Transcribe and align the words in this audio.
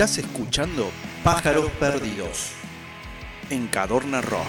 Estás 0.00 0.18
escuchando 0.18 0.92
Pájaros 1.24 1.72
Perdidos 1.80 2.52
en 3.50 3.66
Cadorna 3.66 4.20
Rock. 4.20 4.46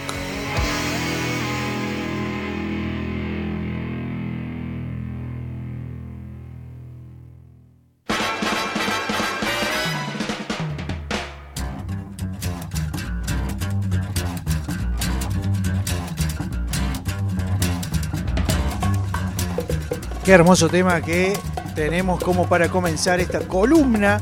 Qué 20.24 20.30
hermoso 20.30 20.68
tema 20.68 21.00
que 21.00 21.36
tenemos 21.74 22.22
como 22.22 22.48
para 22.48 22.68
comenzar 22.68 23.18
esta 23.18 23.40
columna, 23.40 24.20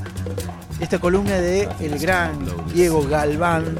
esta 0.80 0.98
columna 0.98 1.36
de 1.38 1.68
el 1.80 1.98
gran 1.98 2.38
Diego 2.72 3.02
Galván, 3.06 3.78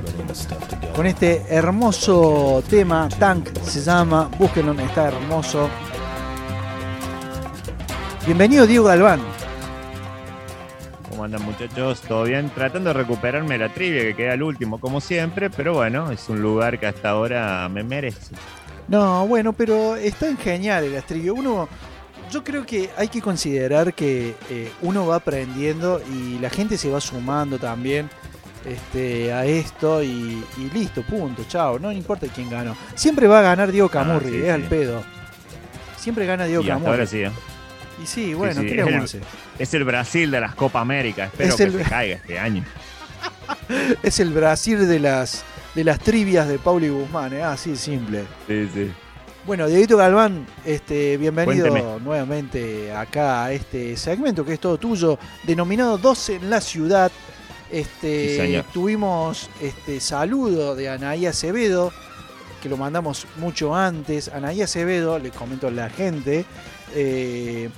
con 0.94 1.06
este 1.06 1.44
hermoso 1.48 2.62
tema, 2.68 3.08
Tank 3.18 3.56
se 3.62 3.80
llama, 3.80 4.28
búsquenlo, 4.38 4.72
está 4.72 5.08
hermoso. 5.08 5.68
Bienvenido 8.26 8.66
Diego 8.66 8.86
Galván. 8.86 9.20
¿Cómo 11.08 11.24
andan 11.24 11.42
muchachos? 11.42 12.00
¿Todo 12.02 12.24
bien? 12.24 12.50
Tratando 12.50 12.90
de 12.90 12.94
recuperarme 12.94 13.58
la 13.58 13.72
trivia 13.72 14.02
que 14.02 14.14
queda 14.14 14.32
al 14.32 14.42
último, 14.42 14.80
como 14.80 15.00
siempre, 15.00 15.50
pero 15.50 15.74
bueno, 15.74 16.10
es 16.10 16.28
un 16.28 16.42
lugar 16.42 16.78
que 16.78 16.86
hasta 16.86 17.10
ahora 17.10 17.68
me 17.68 17.84
merece. 17.84 18.34
No, 18.88 19.26
bueno, 19.26 19.52
pero 19.52 19.96
está 19.96 20.34
genial 20.36 20.84
el 20.84 20.96
astrillo. 20.96 21.34
Uno, 21.34 21.68
yo 22.30 22.44
creo 22.44 22.64
que 22.66 22.90
hay 22.96 23.08
que 23.08 23.20
considerar 23.20 23.94
que 23.94 24.34
eh, 24.50 24.70
uno 24.82 25.06
va 25.06 25.16
aprendiendo 25.16 26.00
y 26.12 26.38
la 26.38 26.50
gente 26.50 26.76
se 26.76 26.90
va 26.90 27.00
sumando 27.00 27.58
también 27.58 28.08
este, 28.66 29.32
a 29.32 29.44
esto 29.46 30.02
y, 30.02 30.44
y 30.58 30.70
listo, 30.74 31.02
punto, 31.02 31.44
chao. 31.48 31.78
No 31.78 31.90
importa 31.92 32.26
quién 32.34 32.50
ganó. 32.50 32.76
Siempre 32.94 33.26
va 33.26 33.38
a 33.38 33.42
ganar 33.42 33.72
Diego 33.72 33.88
Camurri, 33.88 34.30
sí, 34.30 34.36
es 34.44 34.50
al 34.50 34.62
pedo. 34.62 35.02
Siempre 35.96 36.26
gana 36.26 36.44
Diego 36.46 36.62
y 36.62 36.66
hasta 36.66 36.74
Camurri. 36.74 36.90
ahora 36.92 37.06
sí, 37.06 37.18
¿eh? 37.22 37.30
Y 38.02 38.06
sí, 38.06 38.34
bueno, 38.34 38.60
¿qué 38.62 38.74
le 38.74 38.80
es 38.82 38.84
vamos 38.84 38.94
a 38.94 38.98
el- 38.98 39.04
hacer? 39.04 39.22
Es 39.58 39.74
el 39.74 39.84
Brasil 39.84 40.30
de 40.30 40.40
las 40.40 40.54
Copa 40.54 40.80
América. 40.80 41.24
Espero 41.26 41.50
Es 41.50 41.56
que 41.56 41.62
el- 41.64 41.72
se 41.72 41.82
caiga 41.82 42.16
este 42.16 42.38
año. 42.38 42.64
Es 44.02 44.20
el 44.20 44.30
Brasil 44.32 44.86
de 44.86 44.98
las, 45.00 45.42
de 45.74 45.84
las 45.84 45.98
trivias 45.98 46.46
de 46.48 46.58
Pauli 46.58 46.88
Guzmán, 46.88 47.32
¿eh? 47.32 47.42
así 47.42 47.70
de 47.70 47.76
simple. 47.76 48.24
Sí, 48.46 48.68
sí. 48.72 48.92
Bueno, 49.46 49.66
Dieguito 49.66 49.96
Galván, 49.96 50.46
este, 50.66 51.16
bienvenido 51.16 51.68
Cuénteme. 51.68 52.00
nuevamente 52.00 52.92
acá 52.92 53.44
a 53.46 53.52
este 53.52 53.96
segmento 53.96 54.44
que 54.44 54.52
es 54.54 54.60
todo 54.60 54.76
tuyo, 54.76 55.18
denominado 55.44 55.96
12 55.96 56.36
en 56.36 56.50
la 56.50 56.60
ciudad. 56.60 57.10
Este, 57.70 58.62
Sí, 58.62 58.70
tuvimos 58.72 59.48
este 59.62 60.00
saludo 60.00 60.74
de 60.74 60.90
Anaí 60.90 61.24
Acevedo, 61.26 61.92
que 62.62 62.68
lo 62.68 62.76
mandamos 62.76 63.26
mucho 63.36 63.74
antes. 63.74 64.28
Anaí 64.28 64.60
Acevedo, 64.60 65.18
le 65.18 65.30
comento 65.30 65.68
a 65.68 65.70
la 65.70 65.88
gente, 65.88 66.44
eh, 66.94 67.70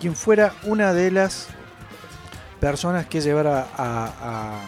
quien 0.00 0.14
fuera 0.16 0.54
una 0.64 0.94
de 0.94 1.10
las 1.10 1.48
personas 2.58 3.06
que 3.06 3.20
llevara 3.20 3.68
a, 3.76 4.62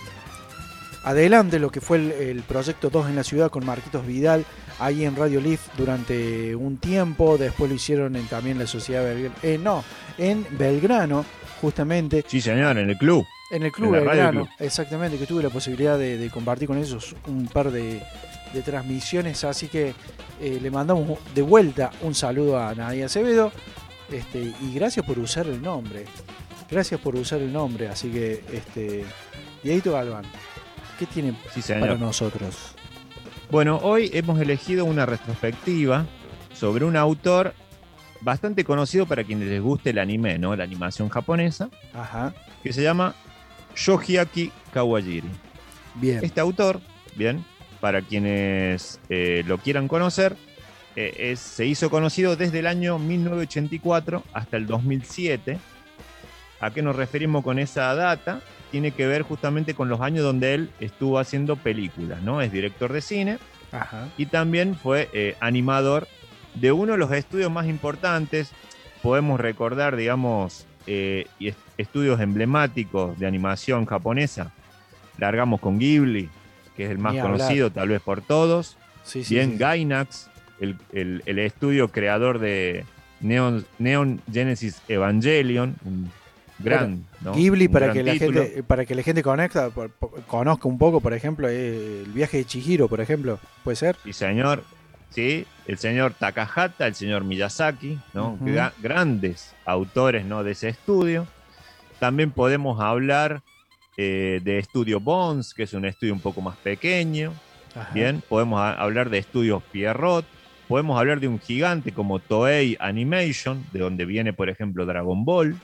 a- 1.04 1.08
adelante 1.10 1.58
lo 1.58 1.70
que 1.70 1.80
fue 1.80 1.96
el, 1.96 2.12
el 2.12 2.42
proyecto 2.42 2.90
2 2.90 3.08
en 3.08 3.16
la 3.16 3.24
ciudad 3.24 3.50
con 3.50 3.64
Marquitos 3.64 4.06
Vidal 4.06 4.44
ahí 4.80 5.04
en 5.04 5.14
Radio 5.16 5.40
Leaf 5.40 5.68
durante 5.76 6.54
un 6.56 6.78
tiempo. 6.78 7.38
Después 7.38 7.70
lo 7.70 7.76
hicieron 7.76 8.16
en, 8.16 8.26
también 8.26 8.58
la 8.58 8.66
Sociedad 8.66 9.04
Belgrano. 9.04 9.34
Eh, 9.42 9.58
no, 9.62 9.84
en 10.18 10.46
Belgrano, 10.58 11.24
justamente. 11.60 12.24
Sí, 12.26 12.40
señor, 12.40 12.78
en 12.78 12.90
el 12.90 12.96
club. 12.98 13.24
En 13.52 13.64
el 13.64 13.72
Club 13.72 13.94
En 13.96 14.04
Belgrano, 14.04 14.44
Club. 14.46 14.48
exactamente, 14.60 15.18
que 15.18 15.26
tuve 15.26 15.42
la 15.42 15.50
posibilidad 15.50 15.98
de, 15.98 16.16
de 16.18 16.30
compartir 16.30 16.68
con 16.68 16.78
ellos 16.78 17.16
un 17.26 17.48
par 17.48 17.70
de, 17.72 18.00
de 18.54 18.62
transmisiones. 18.62 19.42
Así 19.42 19.66
que 19.66 19.92
eh, 20.40 20.58
le 20.62 20.70
mandamos 20.70 21.18
de 21.34 21.42
vuelta 21.42 21.90
un 22.02 22.14
saludo 22.14 22.58
a 22.60 22.72
Nadia 22.76 23.06
Acevedo. 23.06 23.50
Este, 24.10 24.52
y 24.60 24.72
gracias 24.74 25.04
por 25.04 25.18
usar 25.18 25.46
el 25.46 25.60
nombre. 25.60 26.04
Gracias 26.70 27.00
por 27.00 27.16
usar 27.16 27.40
el 27.40 27.52
nombre. 27.52 27.88
Así 27.88 28.08
que, 28.10 28.44
este, 28.52 29.04
Dieguito 29.64 29.92
Galván, 29.92 30.24
¿qué 30.98 31.06
tiene 31.06 31.30
Sí, 31.52 31.60
para 31.62 31.80
señor. 31.80 31.98
nosotros? 31.98 32.76
Bueno, 33.50 33.78
hoy 33.82 34.10
hemos 34.12 34.40
elegido 34.40 34.84
una 34.84 35.06
retrospectiva 35.06 36.06
sobre 36.54 36.84
un 36.84 36.96
autor 36.96 37.54
bastante 38.20 38.64
conocido 38.64 39.06
para 39.06 39.24
quienes 39.24 39.48
les 39.48 39.60
guste 39.60 39.90
el 39.90 39.98
anime, 39.98 40.38
¿no? 40.38 40.54
La 40.54 40.64
animación 40.64 41.08
japonesa, 41.08 41.68
Ajá, 41.94 42.32
que 42.62 42.72
se 42.72 42.82
llama 42.82 43.14
Yohiaki 43.76 44.52
Kawajiri. 44.72 45.28
bien. 45.94 46.20
Este 46.22 46.40
autor, 46.40 46.80
bien, 47.16 47.44
para 47.80 48.02
quienes 48.02 49.00
eh, 49.08 49.42
lo 49.46 49.58
quieran 49.58 49.88
conocer, 49.88 50.36
eh, 50.96 51.14
es- 51.32 51.40
se 51.40 51.66
hizo 51.66 51.90
conocido 51.90 52.36
desde 52.36 52.60
el 52.60 52.66
año 52.66 52.98
1984 52.98 54.22
hasta 54.32 54.56
el 54.58 54.66
2007. 54.66 55.58
¿A 56.60 56.70
qué 56.72 56.82
nos 56.82 56.94
referimos 56.94 57.42
con 57.42 57.58
esa 57.58 57.94
data? 57.94 58.40
Tiene 58.70 58.92
que 58.92 59.06
ver 59.06 59.22
justamente 59.22 59.74
con 59.74 59.88
los 59.88 60.00
años 60.00 60.22
donde 60.22 60.54
él 60.54 60.70
estuvo 60.80 61.18
haciendo 61.18 61.56
películas, 61.56 62.22
¿no? 62.22 62.40
Es 62.40 62.52
director 62.52 62.92
de 62.92 63.00
cine 63.00 63.38
Ajá. 63.72 64.08
y 64.16 64.26
también 64.26 64.76
fue 64.76 65.08
eh, 65.12 65.36
animador 65.40 66.06
de 66.54 66.72
uno 66.72 66.92
de 66.92 66.98
los 66.98 67.10
estudios 67.12 67.50
más 67.50 67.66
importantes. 67.66 68.52
Podemos 69.02 69.40
recordar, 69.40 69.96
digamos, 69.96 70.66
eh, 70.86 71.26
estudios 71.78 72.20
emblemáticos 72.20 73.18
de 73.18 73.26
animación 73.26 73.86
japonesa. 73.86 74.52
Largamos 75.18 75.60
con 75.60 75.78
Ghibli, 75.78 76.28
que 76.76 76.84
es 76.84 76.90
el 76.90 76.98
más 76.98 77.16
conocido 77.16 77.70
tal 77.70 77.88
vez 77.88 78.00
por 78.00 78.20
todos. 78.22 78.76
Sí, 79.02 79.24
sí, 79.24 79.34
Bien, 79.34 79.52
sí. 79.52 79.58
Gainax, 79.58 80.30
el, 80.60 80.76
el- 80.92 81.22
el 81.26 81.38
estudio 81.40 81.88
creador 81.88 82.38
de 82.38 82.84
Neon, 83.20 83.66
Neon 83.78 84.20
Genesis 84.32 84.80
Evangelion, 84.88 85.76
un 85.84 86.10
gran, 86.62 87.04
¿no? 87.20 87.32
Ghibli 87.34 87.66
Un 87.66 87.72
para 87.72 87.86
gran 87.86 87.96
que 87.96 88.02
la 88.04 88.12
título. 88.12 88.42
gente 88.42 88.62
para 88.62 88.84
que 88.86 88.94
la 88.94 89.02
gente 89.02 89.22
conecta 89.22 89.70
por- 89.70 89.90
por- 89.90 90.22
conozca 90.24 90.68
un 90.68 90.78
poco 90.78 91.00
por 91.00 91.12
ejemplo 91.14 91.48
eh, 91.48 92.02
el 92.04 92.12
viaje 92.12 92.38
de 92.38 92.44
Chihiro 92.44 92.88
por 92.88 93.00
ejemplo 93.00 93.38
puede 93.64 93.76
ser 93.76 93.96
Sí, 94.04 94.12
señor. 94.12 94.62
Sí, 95.10 95.44
el 95.66 95.76
señor 95.78 96.14
Takahata, 96.14 96.86
el 96.86 96.94
señor 96.94 97.24
Miyazaki, 97.24 97.98
¿no? 98.14 98.38
Gra- 98.38 98.72
grandes 98.80 99.52
autores 99.64 100.24
¿no? 100.24 100.44
de 100.44 100.52
ese 100.52 100.68
estudio. 100.68 101.26
También 101.98 102.30
podemos 102.30 102.80
hablar 102.80 103.42
eh, 103.96 104.40
de 104.44 104.58
Estudio 104.58 105.00
Bones, 105.00 105.52
que 105.52 105.64
es 105.64 105.74
un 105.74 105.84
estudio 105.84 106.12
un 106.14 106.20
poco 106.20 106.40
más 106.40 106.56
pequeño. 106.58 107.32
Ajá. 107.74 107.90
Bien, 107.92 108.22
podemos 108.28 108.60
hablar 108.60 109.10
de 109.10 109.18
Estudios 109.18 109.62
Pierrot. 109.72 110.24
Podemos 110.68 110.96
hablar 110.98 111.18
de 111.18 111.26
un 111.26 111.40
gigante 111.40 111.90
como 111.92 112.20
Toei 112.20 112.76
Animation, 112.78 113.64
de 113.72 113.80
donde 113.80 114.04
viene, 114.04 114.32
por 114.32 114.48
ejemplo, 114.48 114.86
Dragon 114.86 115.24
Ball. 115.24 115.56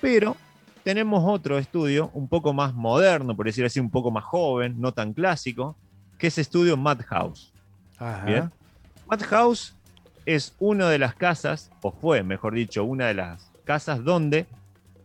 Pero 0.00 0.36
tenemos 0.84 1.24
otro 1.26 1.58
estudio 1.58 2.10
un 2.14 2.28
poco 2.28 2.52
más 2.52 2.74
moderno, 2.74 3.34
por 3.36 3.46
decir 3.46 3.64
así, 3.64 3.80
un 3.80 3.90
poco 3.90 4.10
más 4.10 4.24
joven, 4.24 4.80
no 4.80 4.92
tan 4.92 5.12
clásico, 5.12 5.76
que 6.18 6.28
es 6.28 6.38
Estudio 6.38 6.76
Madhouse. 6.76 7.52
Ajá. 7.98 8.24
Bien. 8.24 8.52
Madhouse 9.06 9.74
es 10.26 10.54
una 10.58 10.88
de 10.90 10.98
las 10.98 11.14
casas, 11.14 11.70
o 11.82 11.92
fue, 11.92 12.22
mejor 12.22 12.54
dicho, 12.54 12.84
una 12.84 13.06
de 13.06 13.14
las 13.14 13.50
casas 13.64 14.04
donde 14.04 14.46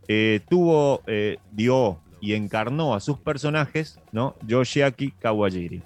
eh, 0.08 0.40
tuvo, 0.48 1.02
eh, 1.06 1.38
dio 1.52 1.98
y 2.20 2.34
encarnó 2.34 2.94
a 2.94 3.00
sus 3.00 3.18
personajes, 3.18 3.98
¿no? 4.12 4.36
Yoshiaki 4.46 5.12
Kawajiri. 5.12 5.82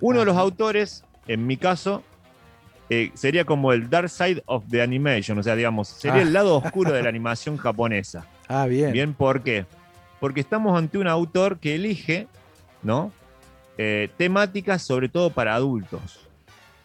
Uno 0.00 0.20
de 0.20 0.24
los 0.26 0.36
autores, 0.36 1.04
en 1.26 1.46
mi 1.46 1.56
caso, 1.56 2.02
eh, 2.90 3.10
sería 3.14 3.44
como 3.44 3.72
el 3.72 3.90
Dark 3.90 4.08
Side 4.08 4.42
of 4.46 4.64
the 4.70 4.80
Animation, 4.82 5.38
o 5.38 5.42
sea, 5.42 5.54
digamos, 5.56 5.88
sería 5.88 6.20
Ah. 6.20 6.22
el 6.22 6.32
lado 6.32 6.56
oscuro 6.56 6.92
de 6.92 7.02
la 7.02 7.08
animación 7.10 7.56
japonesa. 7.56 8.26
ah 8.48 8.66
bien, 8.66 8.92
Bien, 8.92 9.14
¿por 9.14 9.42
qué? 9.42 9.66
Porque 10.20 10.40
estamos 10.40 10.76
ante 10.76 10.98
un 10.98 11.06
autor 11.06 11.58
que 11.58 11.74
elige, 11.74 12.26
¿no? 12.82 13.12
Eh, 13.76 14.08
temáticas 14.16 14.82
sobre 14.82 15.08
todo 15.08 15.30
para 15.30 15.54
adultos. 15.54 16.20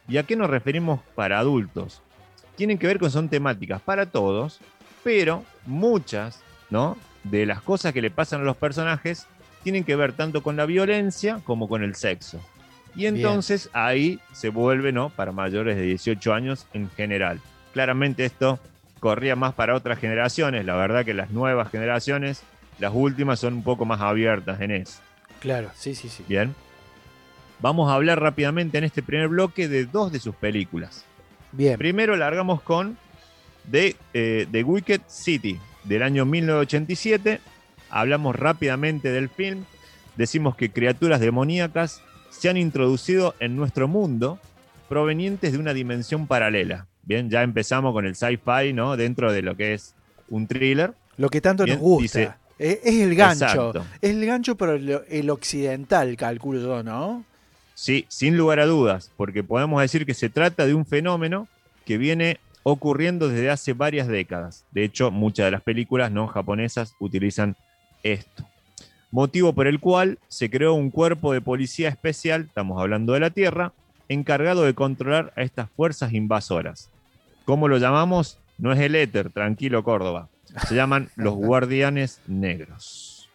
¿Y 0.07 0.17
a 0.17 0.23
qué 0.23 0.35
nos 0.35 0.49
referimos 0.49 0.99
para 1.15 1.39
adultos? 1.39 2.01
Tienen 2.55 2.77
que 2.77 2.85
ver 2.87 2.99
con 2.99 3.09
son 3.09 3.29
temáticas 3.29 3.81
para 3.81 4.05
todos, 4.05 4.59
pero 5.03 5.43
muchas, 5.65 6.41
¿no? 6.69 6.97
De 7.23 7.45
las 7.45 7.61
cosas 7.61 7.93
que 7.93 8.01
le 8.01 8.11
pasan 8.11 8.41
a 8.41 8.43
los 8.43 8.57
personajes 8.57 9.25
tienen 9.63 9.83
que 9.85 9.95
ver 9.95 10.11
tanto 10.13 10.43
con 10.43 10.55
la 10.57 10.65
violencia 10.65 11.39
como 11.45 11.67
con 11.69 11.81
el 11.83 11.95
sexo. 11.95 12.39
Y 12.95 13.07
entonces 13.07 13.69
ahí 13.73 14.19
se 14.33 14.49
vuelve, 14.49 14.91
¿no? 14.91 15.09
Para 15.09 15.31
mayores 15.31 15.75
de 15.75 15.83
18 15.83 16.33
años 16.33 16.67
en 16.73 16.89
general. 16.91 17.39
Claramente 17.73 18.25
esto 18.25 18.59
corría 18.99 19.35
más 19.35 19.53
para 19.53 19.75
otras 19.75 19.99
generaciones. 19.99 20.65
La 20.65 20.75
verdad 20.75 21.03
que 21.03 21.13
las 21.13 21.31
nuevas 21.31 21.69
generaciones, 21.71 22.43
las 22.79 22.93
últimas, 22.93 23.39
son 23.39 23.55
un 23.55 23.63
poco 23.63 23.85
más 23.85 23.99
abiertas 24.01 24.61
en 24.61 24.71
eso. 24.71 24.99
claro 25.39 25.71
sí 25.75 25.95
sí 25.95 26.09
sí 26.09 26.23
Bien. 26.27 26.55
Vamos 27.59 27.89
a 27.89 27.95
hablar 27.95 28.21
rápidamente 28.21 28.77
en 28.77 28.83
este 28.83 29.01
primer 29.01 29.29
bloque 29.29 29.67
de 29.67 29.85
dos 29.85 30.11
de 30.11 30.19
sus 30.19 30.35
películas. 30.35 31.05
bien 31.51 31.77
Primero 31.77 32.15
largamos 32.15 32.61
con 32.61 32.97
The, 33.71 33.95
eh, 34.13 34.47
The 34.51 34.63
Wicked 34.63 35.01
City, 35.07 35.59
del 35.83 36.03
año 36.03 36.25
1987. 36.25 37.39
hablamos 37.89 38.35
rápidamente 38.35 39.11
del 39.11 39.29
film, 39.29 39.63
decimos 40.15 40.55
que 40.55 40.71
criaturas 40.71 41.19
demoníacas 41.19 42.01
se 42.37 42.49
han 42.49 42.57
introducido 42.57 43.35
en 43.39 43.55
nuestro 43.55 43.87
mundo 43.87 44.39
provenientes 44.89 45.51
de 45.53 45.57
una 45.57 45.73
dimensión 45.73 46.27
paralela. 46.27 46.87
Bien, 47.03 47.29
ya 47.29 47.41
empezamos 47.43 47.93
con 47.93 48.05
el 48.05 48.15
sci-fi, 48.15 48.73
¿no? 48.73 48.95
Dentro 48.97 49.31
de 49.31 49.41
lo 49.41 49.55
que 49.55 49.73
es 49.73 49.95
un 50.29 50.47
thriller. 50.47 50.93
Lo 51.17 51.29
que 51.29 51.41
tanto 51.41 51.63
Bien, 51.63 51.77
nos 51.77 51.83
gusta. 51.83 52.19
dice- 52.19 52.33
es, 52.59 52.79
el 52.85 53.15
gancho. 53.15 53.45
Exacto. 53.45 53.85
Es 54.01 54.11
el 54.11 54.25
gancho, 54.25 54.55
pero 54.55 54.73
el, 54.73 55.01
el 55.09 55.29
occidental, 55.29 56.15
calculo 56.15 56.61
yo, 56.61 56.83
¿no? 56.83 57.25
Sí, 57.73 58.05
sin 58.07 58.37
lugar 58.37 58.59
a 58.59 58.65
dudas, 58.65 59.11
porque 59.17 59.43
podemos 59.43 59.81
decir 59.81 60.05
que 60.05 60.13
se 60.13 60.29
trata 60.29 60.65
de 60.65 60.73
un 60.73 60.85
fenómeno 60.85 61.47
que 61.85 61.97
viene 61.97 62.39
ocurriendo 62.61 63.27
desde 63.27 63.49
hace 63.49 63.73
varias 63.73 64.07
décadas. 64.07 64.63
De 64.71 64.83
hecho, 64.83 65.11
muchas 65.11 65.45
de 65.45 65.51
las 65.51 65.61
películas 65.61 66.11
no 66.11 66.27
japonesas 66.27 66.95
utilizan 66.99 67.55
esto. 68.03 68.45
Motivo 69.13 69.53
por 69.53 69.67
el 69.67 69.79
cual 69.79 70.17
se 70.27 70.49
creó 70.49 70.73
un 70.73 70.89
cuerpo 70.89 71.33
de 71.33 71.39
policía 71.39 71.87
especial, 71.87 72.45
estamos 72.47 72.81
hablando 72.81 73.13
de 73.13 73.19
la 73.19 73.29
Tierra, 73.29 73.71
encargado 74.09 74.63
de 74.63 74.73
controlar 74.73 75.31
a 75.35 75.43
estas 75.43 75.69
fuerzas 75.69 76.13
invasoras. 76.13 76.89
¿Cómo 77.45 77.67
lo 77.67 77.77
llamamos? 77.77 78.39
No 78.57 78.73
es 78.73 78.79
el 78.79 78.95
éter, 78.95 79.29
tranquilo 79.29 79.83
Córdoba. 79.83 80.29
Se 80.67 80.73
llaman 80.73 81.09
los 81.15 81.35
guardianes 81.35 82.21
negros. 82.25 83.29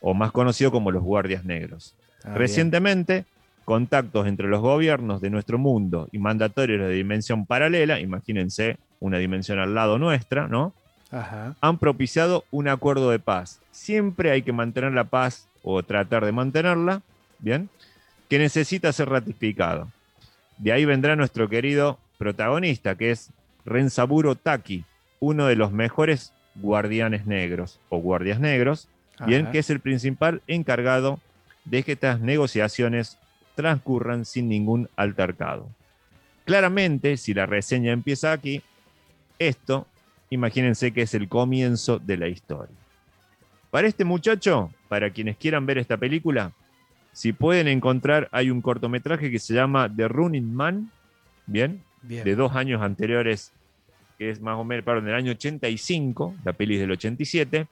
O 0.00 0.14
más 0.14 0.30
conocido 0.30 0.70
como 0.70 0.92
los 0.92 1.02
guardias 1.02 1.44
negros. 1.44 1.96
Ah, 2.22 2.28
bien. 2.28 2.36
Recientemente, 2.36 3.24
contactos 3.64 4.28
entre 4.28 4.46
los 4.46 4.60
gobiernos 4.60 5.20
de 5.20 5.30
nuestro 5.30 5.58
mundo 5.58 6.08
y 6.12 6.20
mandatorios 6.20 6.80
de 6.86 6.94
dimensión 6.94 7.46
paralela, 7.46 7.98
imagínense 7.98 8.78
una 9.00 9.18
dimensión 9.18 9.58
al 9.58 9.74
lado 9.74 9.98
nuestra, 9.98 10.46
¿no? 10.46 10.72
Ajá. 11.10 11.56
Han 11.60 11.78
propiciado 11.78 12.44
un 12.50 12.68
acuerdo 12.68 13.10
de 13.10 13.18
paz. 13.18 13.60
Siempre 13.70 14.30
hay 14.30 14.42
que 14.42 14.52
mantener 14.52 14.92
la 14.92 15.04
paz 15.04 15.48
o 15.62 15.82
tratar 15.82 16.24
de 16.24 16.32
mantenerla, 16.32 17.02
¿bien? 17.38 17.68
Que 18.28 18.38
necesita 18.38 18.92
ser 18.92 19.08
ratificado. 19.08 19.88
De 20.58 20.72
ahí 20.72 20.84
vendrá 20.84 21.16
nuestro 21.16 21.48
querido 21.48 21.98
protagonista, 22.18 22.96
que 22.96 23.10
es 23.10 23.30
Renzaburo 23.64 24.34
Taki, 24.34 24.84
uno 25.20 25.46
de 25.46 25.56
los 25.56 25.72
mejores 25.72 26.32
guardianes 26.56 27.26
negros 27.26 27.80
o 27.88 27.98
guardias 27.98 28.40
negros, 28.40 28.88
bien, 29.26 29.44
Ajá. 29.44 29.52
que 29.52 29.58
es 29.60 29.70
el 29.70 29.80
principal 29.80 30.42
encargado 30.46 31.20
de 31.64 31.82
que 31.82 31.92
estas 31.92 32.20
negociaciones 32.20 33.18
transcurran 33.54 34.24
sin 34.24 34.48
ningún 34.48 34.88
altercado. 34.96 35.68
Claramente, 36.44 37.16
si 37.16 37.34
la 37.34 37.46
reseña 37.46 37.92
empieza 37.92 38.32
aquí, 38.32 38.62
esto, 39.38 39.86
imagínense 40.30 40.92
que 40.92 41.02
es 41.02 41.14
el 41.14 41.28
comienzo 41.28 41.98
de 41.98 42.16
la 42.16 42.28
historia. 42.28 42.74
Para 43.70 43.86
este 43.88 44.04
muchacho, 44.04 44.70
para 44.88 45.10
quienes 45.10 45.36
quieran 45.36 45.66
ver 45.66 45.78
esta 45.78 45.96
película, 45.96 46.52
si 47.12 47.32
pueden 47.32 47.68
encontrar, 47.68 48.28
hay 48.32 48.50
un 48.50 48.62
cortometraje 48.62 49.30
que 49.30 49.38
se 49.38 49.54
llama 49.54 49.92
The 49.94 50.08
Running 50.08 50.54
Man, 50.54 50.90
bien, 51.46 51.82
Bien. 52.02 52.24
de 52.24 52.34
dos 52.34 52.54
años 52.54 52.80
anteriores, 52.80 53.52
que 54.18 54.30
es 54.30 54.40
más 54.40 54.56
o 54.56 54.64
menos, 54.64 54.84
perdón, 54.84 55.04
del 55.04 55.14
año 55.14 55.32
85, 55.32 56.34
la 56.44 56.52
peli 56.52 56.74
es 56.74 56.80
del 56.80 56.92
87, 56.92 57.66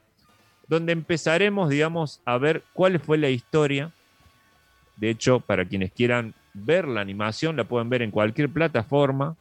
donde 0.69 0.93
empezaremos, 0.93 1.71
digamos, 1.71 2.21
a 2.25 2.39
ver 2.39 2.63
cuál 2.73 2.99
fue 2.99 3.19
la 3.19 3.31
historia. 3.31 3.93
De 4.97 5.11
hecho, 5.11 5.41
para 5.41 5.65
quienes 5.65 5.93
quieran 5.93 6.35
ver 6.55 6.89
la 6.89 7.01
animación, 7.01 7.57
la 7.57 7.65
pueden 7.65 7.89
ver 7.89 8.03
en 8.03 8.11
cualquier 8.11 8.49
plataforma, 8.49 9.37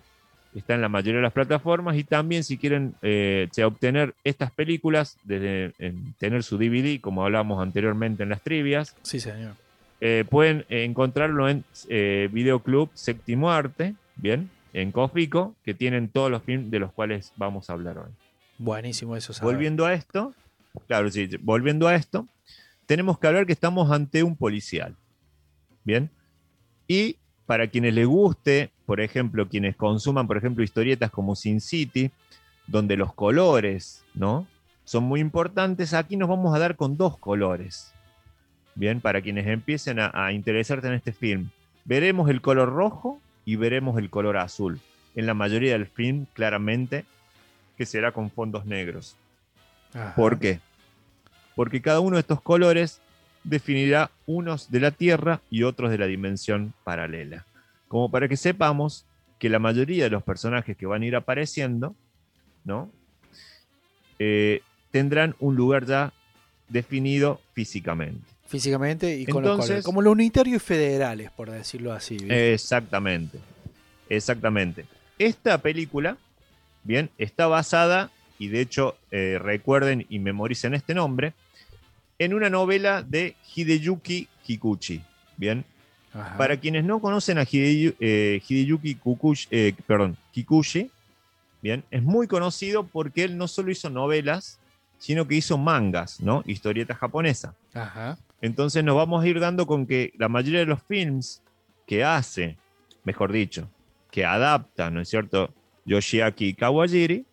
está 0.59 0.75
en 0.75 0.81
la 0.81 0.89
mayoría 0.89 1.17
de 1.17 1.21
las 1.23 1.33
plataformas, 1.33 1.97
y 1.97 2.03
también 2.03 2.43
si 2.43 2.57
quieren 2.57 2.95
eh, 3.01 3.49
obtener 3.65 4.13
estas 4.23 4.51
películas, 4.51 5.17
desde 5.23 5.73
en 5.79 6.13
tener 6.17 6.43
su 6.43 6.57
DVD, 6.57 6.99
como 7.01 7.23
hablábamos 7.23 7.61
anteriormente 7.61 8.23
en 8.23 8.29
las 8.29 8.41
trivias, 8.41 8.95
Sí, 9.01 9.19
señor. 9.19 9.55
eh, 10.01 10.23
pueden 10.29 10.65
encontrarlo 10.69 11.49
en 11.49 11.63
eh, 11.89 12.29
Videoclub 12.31 12.89
Séptimo 12.93 13.51
Arte, 13.51 13.95
bien, 14.15 14.49
en 14.73 14.91
Cofico, 14.91 15.55
que 15.63 15.73
tienen 15.73 16.09
todos 16.09 16.29
los 16.31 16.43
films 16.43 16.69
de 16.71 16.79
los 16.79 16.91
cuales 16.93 17.31
vamos 17.37 17.69
a 17.69 17.73
hablar 17.73 17.97
hoy. 17.97 18.11
Buenísimo 18.57 19.15
eso. 19.15 19.33
saber. 19.33 19.53
Volviendo 19.53 19.85
a 19.85 19.93
esto, 19.93 20.33
claro, 20.87 21.09
sí, 21.11 21.29
volviendo 21.41 21.87
a 21.87 21.95
esto, 21.95 22.27
tenemos 22.85 23.17
que 23.19 23.27
hablar 23.27 23.45
que 23.45 23.53
estamos 23.53 23.91
ante 23.91 24.23
un 24.23 24.35
policial, 24.35 24.95
bien, 25.83 26.09
y 26.87 27.17
para 27.45 27.67
quienes 27.67 27.93
les 27.93 28.05
guste, 28.07 28.71
por 28.85 29.01
ejemplo, 29.01 29.47
quienes 29.47 29.75
consuman, 29.75 30.27
por 30.27 30.37
ejemplo, 30.37 30.63
historietas 30.63 31.11
como 31.11 31.35
Sin 31.35 31.61
City, 31.61 32.11
donde 32.67 32.97
los 32.97 33.13
colores, 33.13 34.03
¿no? 34.13 34.47
Son 34.83 35.03
muy 35.03 35.19
importantes, 35.19 35.93
aquí 35.93 36.15
nos 36.17 36.29
vamos 36.29 36.55
a 36.55 36.59
dar 36.59 36.75
con 36.75 36.97
dos 36.97 37.17
colores. 37.17 37.93
Bien, 38.75 39.01
para 39.01 39.21
quienes 39.21 39.47
empiecen 39.47 39.99
a, 39.99 40.11
a 40.13 40.31
interesarse 40.33 40.87
en 40.87 40.93
este 40.93 41.13
film, 41.13 41.49
veremos 41.85 42.29
el 42.29 42.41
color 42.41 42.69
rojo 42.69 43.19
y 43.45 43.55
veremos 43.55 43.97
el 43.97 44.09
color 44.09 44.37
azul. 44.37 44.79
En 45.15 45.25
la 45.25 45.33
mayoría 45.33 45.73
del 45.73 45.87
film, 45.87 46.25
claramente, 46.33 47.05
que 47.77 47.85
será 47.85 48.11
con 48.11 48.29
fondos 48.29 48.65
negros. 48.65 49.15
Ajá. 49.93 50.13
¿Por 50.15 50.39
qué? 50.39 50.59
Porque 51.55 51.81
cada 51.81 52.01
uno 52.01 52.17
de 52.17 52.21
estos 52.21 52.41
colores 52.41 53.01
definirá 53.43 54.11
unos 54.25 54.69
de 54.69 54.79
la 54.81 54.91
Tierra 54.91 55.41
y 55.49 55.63
otros 55.63 55.89
de 55.89 55.97
la 55.97 56.07
dimensión 56.07 56.73
paralela. 56.83 57.45
Como 57.87 58.09
para 58.09 58.27
que 58.27 58.37
sepamos 58.37 59.05
que 59.39 59.49
la 59.49 59.59
mayoría 59.59 60.05
de 60.05 60.09
los 60.09 60.23
personajes 60.23 60.75
que 60.77 60.85
van 60.85 61.01
a 61.01 61.05
ir 61.05 61.15
apareciendo, 61.15 61.95
¿no? 62.63 62.91
Eh, 64.19 64.61
tendrán 64.91 65.35
un 65.39 65.55
lugar 65.55 65.85
ya 65.85 66.13
definido 66.69 67.41
físicamente. 67.53 68.25
Físicamente 68.47 69.17
y 69.19 69.25
con 69.25 69.43
los 69.43 69.51
Entonces- 69.51 69.67
colores. 69.69 69.85
Como 69.85 70.01
los 70.01 70.13
unitarios 70.13 70.55
y 70.57 70.59
federales, 70.65 71.31
por 71.31 71.49
decirlo 71.51 71.93
así. 71.93 72.17
Eh, 72.29 72.53
Exactamente. 72.53 73.39
Exactamente. 74.09 74.85
Esta 75.17 75.57
película, 75.59 76.17
bien, 76.83 77.09
está 77.17 77.47
basada, 77.47 78.11
y 78.37 78.49
de 78.49 78.61
hecho 78.61 78.97
eh, 79.11 79.39
recuerden 79.41 80.05
y 80.09 80.19
memoricen 80.19 80.73
este 80.73 80.93
nombre, 80.93 81.33
en 82.19 82.33
una 82.33 82.49
novela 82.49 83.01
de 83.01 83.35
Hideyuki 83.55 84.27
Kikuchi. 84.43 85.01
Bien, 85.37 85.65
Ajá. 86.15 86.37
para 86.37 86.57
quienes 86.57 86.85
no 86.85 86.99
conocen 87.01 87.37
a 87.37 87.43
Hideyu- 87.43 87.95
eh, 87.99 88.41
Hideyuki 88.47 88.95
Kukushi, 88.95 89.47
eh, 89.51 89.73
perdón, 89.85 90.15
Kikuchi, 90.31 90.89
bien, 91.61 91.83
es 91.91 92.01
muy 92.01 92.25
conocido 92.27 92.85
porque 92.85 93.25
él 93.25 93.37
no 93.37 93.47
solo 93.49 93.69
hizo 93.69 93.89
novelas, 93.89 94.57
sino 94.97 95.27
que 95.27 95.35
hizo 95.35 95.57
mangas, 95.57 96.21
¿no? 96.21 96.41
Historietas 96.45 96.97
japonesas. 96.97 97.53
Ajá. 97.73 98.17
Entonces 98.41 98.83
nos 98.83 98.95
vamos 98.95 99.23
a 99.23 99.27
ir 99.27 99.39
dando 99.39 99.67
con 99.67 99.85
que 99.85 100.13
la 100.17 100.29
mayoría 100.29 100.59
de 100.59 100.65
los 100.67 100.81
films 100.83 101.41
que 101.85 102.03
hace, 102.03 102.55
mejor 103.03 103.31
dicho, 103.31 103.67
que 104.09 104.25
adapta, 104.25 104.89
¿no 104.89 105.01
es 105.01 105.09
cierto?, 105.09 105.53
Yoshiaki 105.85 106.53
Kawajiri, 106.53 107.25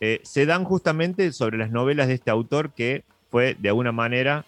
eh, 0.00 0.20
se 0.24 0.44
dan 0.44 0.64
justamente 0.64 1.32
sobre 1.32 1.56
las 1.56 1.70
novelas 1.70 2.08
de 2.08 2.14
este 2.14 2.30
autor 2.30 2.72
que 2.72 3.04
fue 3.30 3.54
de 3.58 3.68
alguna 3.68 3.92
manera 3.92 4.44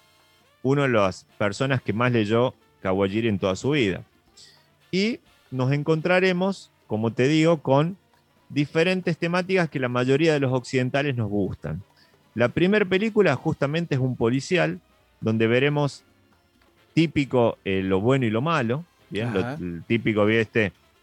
una 0.63 0.83
de 0.83 0.89
las 0.89 1.25
personas 1.39 1.81
que 1.81 1.93
más 1.93 2.13
leyó 2.13 2.55
Kawajiri 2.83 3.29
en 3.29 3.39
toda 3.39 3.57
su 3.57 3.71
vida. 3.71 4.03
Y 4.91 5.21
nos 5.51 5.73
encontraremos, 5.73 6.71
como 6.87 7.13
te 7.13 7.29
digo, 7.29 7.59
con 7.61 7.97
diferentes 8.49 9.17
temáticas 9.19 9.69
que 9.69 9.79
la 9.79 9.89
mayoría 9.89 10.33
de 10.33 10.41
los 10.41 10.53
occidentales 10.53 11.15
nos 11.17 11.29
gustan. 11.29 11.83
La 12.35 12.49
primera 12.49 12.85
película 12.85 13.35
justamente 13.35 13.95
es 13.95 14.01
un 14.01 14.17
policial, 14.17 14.81
donde 15.21 15.47
veremos 15.47 16.05
típico 16.95 17.59
eh, 17.65 17.83
lo 17.83 18.01
bueno 18.01 18.27
y 18.27 18.31
lo 18.31 18.41
malo, 18.41 18.85
¿bien? 19.11 19.33
Lo- 19.33 19.41
Ajá. 19.41 19.57
el 19.61 19.83
típico, 19.87 20.25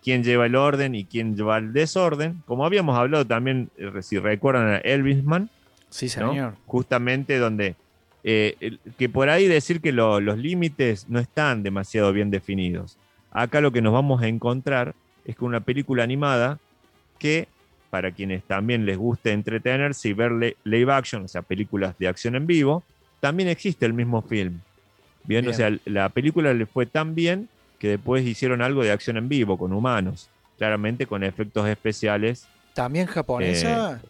quién 0.04 0.24
lleva 0.24 0.46
el 0.46 0.56
orden 0.56 0.96
y 0.96 1.04
quién 1.06 1.36
lleva 1.36 1.58
el 1.58 1.74
desorden, 1.74 2.42
como 2.46 2.66
habíamos 2.66 2.98
hablado 2.98 3.26
también, 3.26 3.70
eh, 3.78 4.02
si 4.02 4.20
recuerdan 4.20 4.68
a 4.76 4.78
Elvisman, 4.78 5.50
Sí, 5.90 6.06
¿no? 6.20 6.30
señor. 6.32 6.54
justamente 6.66 7.38
donde 7.38 7.76
eh, 8.28 8.78
que 8.98 9.08
por 9.08 9.30
ahí 9.30 9.48
decir 9.48 9.82
que 9.82 9.92
lo- 9.92 10.20
los 10.20 10.38
límites 10.40 11.08
no 11.08 11.20
están 11.20 11.62
demasiado 11.62 12.12
bien 12.12 12.32
definidos. 12.32 12.98
Acá 13.32 13.62
lo 13.62 13.72
que 13.72 13.82
nos 13.84 13.94
vamos 13.94 14.22
a 14.24 14.28
encontrar 14.28 14.96
es 15.26 15.36
con 15.36 15.50
una 15.50 15.60
película 15.60 16.04
animada 16.04 16.58
que 17.20 17.48
para 17.92 18.12
quienes 18.12 18.44
también 18.44 18.86
les 18.86 18.98
guste 18.98 19.32
entretenerse 19.32 20.10
y 20.10 20.14
ver 20.14 20.58
live 20.64 20.92
action, 20.92 21.24
o 21.24 21.28
sea, 21.28 21.44
películas 21.44 21.96
de 22.00 22.08
acción 22.08 22.36
en 22.36 22.48
vivo, 22.48 22.84
también 23.22 23.48
existe 23.48 23.86
el 23.86 23.94
mismo 23.94 24.22
film. 24.24 24.60
Bien, 25.24 25.44
Bien. 25.44 25.54
o 25.54 25.54
sea, 25.54 25.72
la 25.86 26.10
película 26.10 26.54
le 26.54 26.66
fue 26.66 26.86
tan 26.88 27.14
bien 27.16 27.48
que 27.80 27.90
después 27.90 28.26
hicieron 28.26 28.62
algo 28.62 28.84
de 28.84 28.92
acción 28.92 29.18
en 29.18 29.30
vivo 29.30 29.58
con 29.58 29.72
humanos, 29.72 30.30
claramente 30.58 31.06
con 31.06 31.24
efectos 31.24 31.68
especiales. 31.70 32.48
También 32.74 33.06
japonesa. 33.06 34.02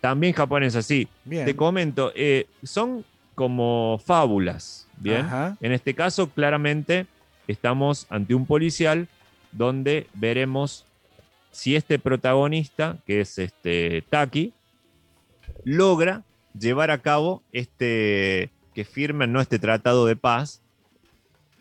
También 0.00 0.32
japonesa, 0.34 0.82
sí. 0.82 1.08
Bien. 1.24 1.44
Te 1.46 1.56
comento, 1.56 2.12
eh, 2.14 2.46
son 2.62 3.04
como 3.36 4.00
fábulas, 4.04 4.88
¿bien? 4.96 5.26
Ajá. 5.26 5.56
En 5.60 5.70
este 5.70 5.94
caso, 5.94 6.30
claramente, 6.30 7.06
estamos 7.46 8.06
ante 8.10 8.34
un 8.34 8.46
policial 8.46 9.06
donde 9.52 10.08
veremos 10.14 10.84
si 11.52 11.76
este 11.76 11.98
protagonista, 11.98 12.98
que 13.06 13.20
es 13.20 13.38
este 13.38 14.02
Taki, 14.10 14.52
logra 15.64 16.22
llevar 16.58 16.90
a 16.90 16.98
cabo 16.98 17.42
este, 17.52 18.50
que 18.74 18.84
firmen 18.84 19.32
¿no? 19.32 19.40
este 19.40 19.58
tratado 19.58 20.06
de 20.06 20.16
paz. 20.16 20.60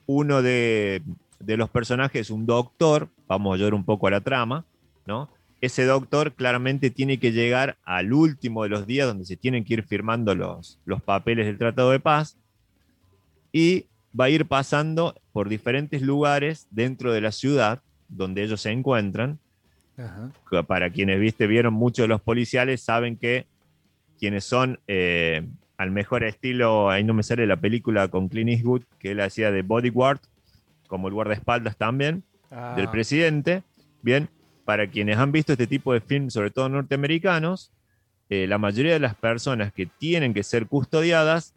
Uno 0.08 0.42
de, 0.42 1.02
de 1.40 1.58
los 1.58 1.70
personajes, 1.70 2.30
un 2.30 2.46
doctor, 2.46 3.10
vamos 3.28 3.54
a 3.54 3.58
llevar 3.58 3.74
un 3.74 3.84
poco 3.84 4.08
a 4.08 4.12
la 4.12 4.22
trama, 4.22 4.66
¿no? 5.06 5.30
Ese 5.66 5.86
doctor 5.86 6.34
claramente 6.34 6.90
tiene 6.90 7.18
que 7.18 7.32
llegar 7.32 7.78
al 7.84 8.14
último 8.14 8.64
de 8.64 8.70
los 8.70 8.86
días 8.86 9.08
donde 9.08 9.26
se 9.26 9.36
tienen 9.36 9.64
que 9.64 9.76
ir 9.76 9.84
firmando 9.84 10.36
los, 10.36 10.80
los 10.86 11.02
papeles 11.02 11.46
del 11.46 11.58
tratado 11.58 11.92
de 11.92 12.00
paz 12.00 12.38
y 13.52 13.86
va 14.20 14.26
a 14.26 14.30
ir 14.30 14.46
pasando 14.46 15.16
por 15.34 15.50
diferentes 15.50 16.02
lugares 16.02 16.68
dentro 16.70 17.12
de 17.12 17.22
la 17.22 17.32
ciudad 17.32 17.82
donde 18.10 18.44
ellos 18.44 18.62
se 18.62 18.72
encuentran. 18.72 19.40
Ajá. 19.98 20.32
Para 20.68 20.90
quienes 20.90 21.20
viste, 21.20 21.48
vieron 21.48 21.74
muchos 21.74 22.04
de 22.04 22.10
los 22.10 22.22
policiales, 22.22 22.82
saben 22.82 23.18
que 23.18 23.46
quienes 24.20 24.44
son 24.44 24.80
eh, 24.88 25.48
al 25.78 25.92
mejor 25.92 26.24
estilo, 26.24 26.90
ahí 26.90 27.04
no 27.04 27.14
me 27.14 27.24
sale 27.24 27.48
la 27.48 27.58
película 27.58 28.08
con 28.10 28.30
Clint 28.30 28.52
Eastwood, 28.52 28.84
que 29.00 29.12
él 29.12 29.22
hacía 29.22 29.52
de 29.52 29.62
bodyguard, 29.62 30.20
como 30.88 31.08
el 31.08 31.14
guardaespaldas 31.14 31.76
también, 31.76 32.24
Ah, 32.52 32.74
del 32.78 32.90
presidente. 32.90 33.64
Bien, 34.02 34.30
para 34.66 34.88
quienes 34.88 35.18
han 35.18 35.32
visto 35.32 35.54
este 35.54 35.68
tipo 35.68 35.94
de 35.94 36.02
films, 36.02 36.34
sobre 36.34 36.52
todo 36.52 36.68
norteamericanos, 36.68 37.72
eh, 38.30 38.48
la 38.48 38.58
mayoría 38.58 38.94
de 38.94 39.00
las 39.00 39.16
personas 39.16 39.72
que 39.72 39.86
tienen 39.86 40.34
que 40.34 40.44
ser 40.44 40.66
custodiadas, 40.66 41.54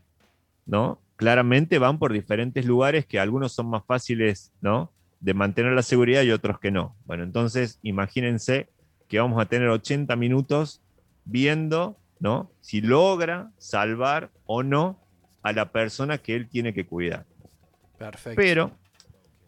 ¿no? 0.66 1.00
Claramente 1.16 1.78
van 1.78 1.98
por 1.98 2.12
diferentes 2.12 2.66
lugares 2.66 3.06
que 3.06 3.18
algunos 3.18 3.52
son 3.52 3.70
más 3.70 3.84
fáciles, 3.86 4.52
¿no? 4.60 4.92
De 5.20 5.32
mantener 5.32 5.72
la 5.72 5.82
seguridad 5.82 6.22
y 6.22 6.30
otros 6.30 6.60
que 6.60 6.70
no. 6.70 6.94
Bueno, 7.06 7.24
entonces 7.24 7.78
imagínense 7.82 8.68
que 9.08 9.18
vamos 9.18 9.40
a 9.40 9.46
tener 9.46 9.68
80 9.68 10.14
minutos 10.16 10.82
viendo, 11.24 11.96
¿no? 12.20 12.50
Si 12.60 12.82
logra 12.82 13.50
salvar 13.56 14.30
o 14.44 14.62
no 14.62 15.00
a 15.42 15.52
la 15.52 15.72
persona 15.72 16.18
que 16.18 16.36
él 16.36 16.48
tiene 16.48 16.74
que 16.74 16.84
cuidar 16.84 17.24
Perfecto. 17.96 18.36
pero 18.36 18.72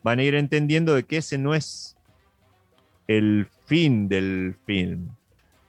van 0.02 0.18
a 0.18 0.22
ir 0.22 0.34
entendiendo 0.34 0.94
de 0.94 1.02
que 1.02 1.18
ese 1.18 1.36
no 1.36 1.54
es 1.54 1.96
el 3.16 3.46
fin 3.66 4.08
del 4.08 4.54
film. 4.66 5.08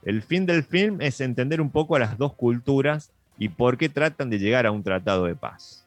El 0.03 0.21
fin 0.21 0.45
del 0.45 0.63
film 0.63 1.01
es 1.01 1.21
entender 1.21 1.59
un 1.61 1.71
poco 1.71 1.95
a 1.95 1.99
las 1.99 2.17
dos 2.17 2.33
culturas 2.33 3.11
y 3.39 3.49
por 3.49 3.77
qué 3.77 3.89
tratan 3.89 4.29
de 4.29 4.37
llegar 4.37 4.65
a 4.67 4.71
un 4.71 4.83
tratado 4.83 5.25
de 5.25 5.35
paz. 5.35 5.85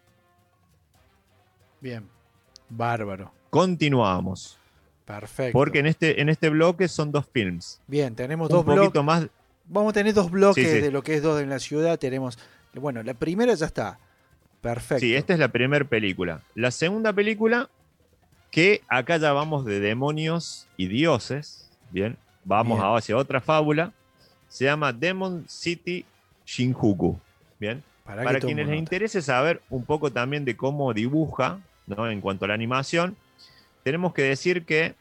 Bien. 1.80 2.08
Bárbaro. 2.68 3.30
Continuamos, 3.50 4.58
Perfecto. 5.04 5.52
porque 5.52 5.78
en 5.78 5.87
este, 5.87 6.20
en 6.20 6.28
este 6.28 6.49
bloque 6.49 6.88
son 6.88 7.12
dos 7.12 7.26
films. 7.32 7.80
Bien, 7.87 8.14
tenemos 8.16 8.50
Un 8.50 8.56
dos 8.56 8.64
bloques. 8.66 9.02
más, 9.04 9.28
Vamos 9.66 9.90
a 9.90 9.94
tener 9.94 10.12
dos 10.12 10.30
bloques 10.30 10.66
Sí, 10.66 10.75
sí. 10.75 10.80
de 10.80 10.90
lo 10.90 11.02
que 11.02 11.14
es 11.14 11.23
dos 11.23 11.40
en 11.40 11.49
la 11.50 11.58
ciudad. 11.58 11.99
Tenemos. 11.99 12.38
Bueno, 12.75 13.02
la 13.02 13.14
primera 13.14 13.54
ya 13.54 13.66
está. 13.66 13.99
Perfecto. 14.61 15.00
Sí, 15.00 15.14
esta 15.14 15.32
es 15.34 15.38
la 15.38 15.49
primera 15.49 15.84
película. 15.84 16.42
La 16.54 16.70
segunda 16.70 17.12
película, 17.12 17.70
que 18.54 18.82
acá 18.87 19.16
ya 19.16 19.32
vamos 19.32 19.64
de 19.64 19.80
demonios 19.80 20.68
y 20.76 20.87
dioses, 20.87 21.68
bien, 21.90 22.16
vamos 22.44 22.78
Bien. 22.78 22.94
hacia 22.94 23.16
otra 23.16 23.40
fábula, 23.40 23.92
se 24.46 24.66
llama 24.66 24.92
Demon 24.92 25.44
City 25.49 26.04
Shinjuku, 26.46 27.18
bien. 27.58 27.82
Para, 28.04 28.38
quienes 28.38 28.68
les 28.68 28.78
interese 28.78 29.23
saber 29.23 29.61
un 29.70 29.84
poco 29.84 30.12
también 30.12 30.44
de 30.44 30.56
cómo 30.56 30.94
dibuja, 30.94 31.58
¿no? 31.88 32.08
En 32.08 32.20
cuanto 32.20 32.44
a 32.44 32.49
la 32.49 32.54
animación, 32.54 33.16
tenemos 33.82 34.14
que 34.14 34.23
decir 34.23 34.64
que 34.64 34.94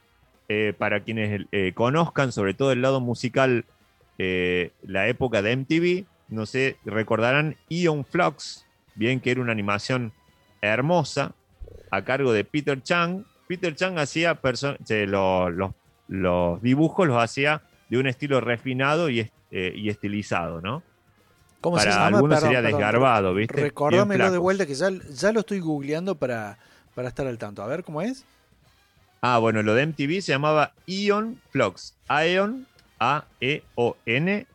eh, 0.50 0.74
para 0.76 1.02
quienes 1.02 1.46
eh, 1.52 1.74
conozcan 1.76 2.32
sobre 2.32 2.56
todo 2.56 2.72
el 2.72 2.82
lado 2.82 3.02
musical, 3.02 3.66
eh, 4.18 4.72
la 4.82 5.08
época 5.08 5.44
de 5.44 5.58
MTV, 5.58 6.06
no 6.28 6.48
sé, 6.48 6.78
recordarán 6.86 7.56
Ion 7.70 8.04
Flux, 8.04 8.66
bien 8.96 9.20
que 9.20 9.30
era 9.30 9.42
una 9.42 9.52
animación 9.52 10.12
hermosa, 10.60 11.36
a 11.92 12.04
cargo 12.04 12.34
de 12.34 12.46
Peter 12.46 12.82
Chang. 12.82 13.26
Peter 13.58 13.76
Chang 13.76 14.00
hacía 14.00 14.40
los- 15.08 15.72
los 16.08 16.62
dibujos, 16.62 17.08
los 17.08 17.22
hacía 17.22 17.62
de 17.90 17.98
un 18.00 18.08
estilo 18.08 18.42
refinado 18.42 19.10
y, 19.12 19.30
eh, 19.52 19.74
y 19.76 19.90
estilizado, 19.90 20.60
¿no? 20.60 20.82
¿Cómo 21.62 21.78
se 21.78 21.86
Para 21.86 21.96
llama? 21.96 22.18
algunos 22.18 22.36
Perdón, 22.38 22.50
sería 22.50 22.62
perdón. 22.64 22.80
desgarbado, 22.80 23.34
¿viste? 23.36 23.62
Recordámelo 23.62 24.32
de 24.32 24.38
vuelta 24.40 24.66
que 24.66 24.74
ya, 24.74 24.90
ya 24.90 25.32
lo 25.32 25.42
estoy 25.42 25.60
googleando 25.60 26.16
para, 26.16 26.58
para 26.96 27.08
estar 27.10 27.28
al 27.28 27.38
tanto. 27.38 27.62
A 27.62 27.68
ver 27.68 27.84
cómo 27.84 28.02
es. 28.02 28.26
Ah, 29.22 29.38
bueno, 29.38 29.62
lo 29.62 29.74
de 29.76 29.84
MTV 29.84 30.22
se 30.22 30.32
llamaba 30.34 30.74
Ion 30.88 31.40
Flux. 31.52 31.96
Aeon, 32.08 32.66
A-E-O-N, 33.00 34.48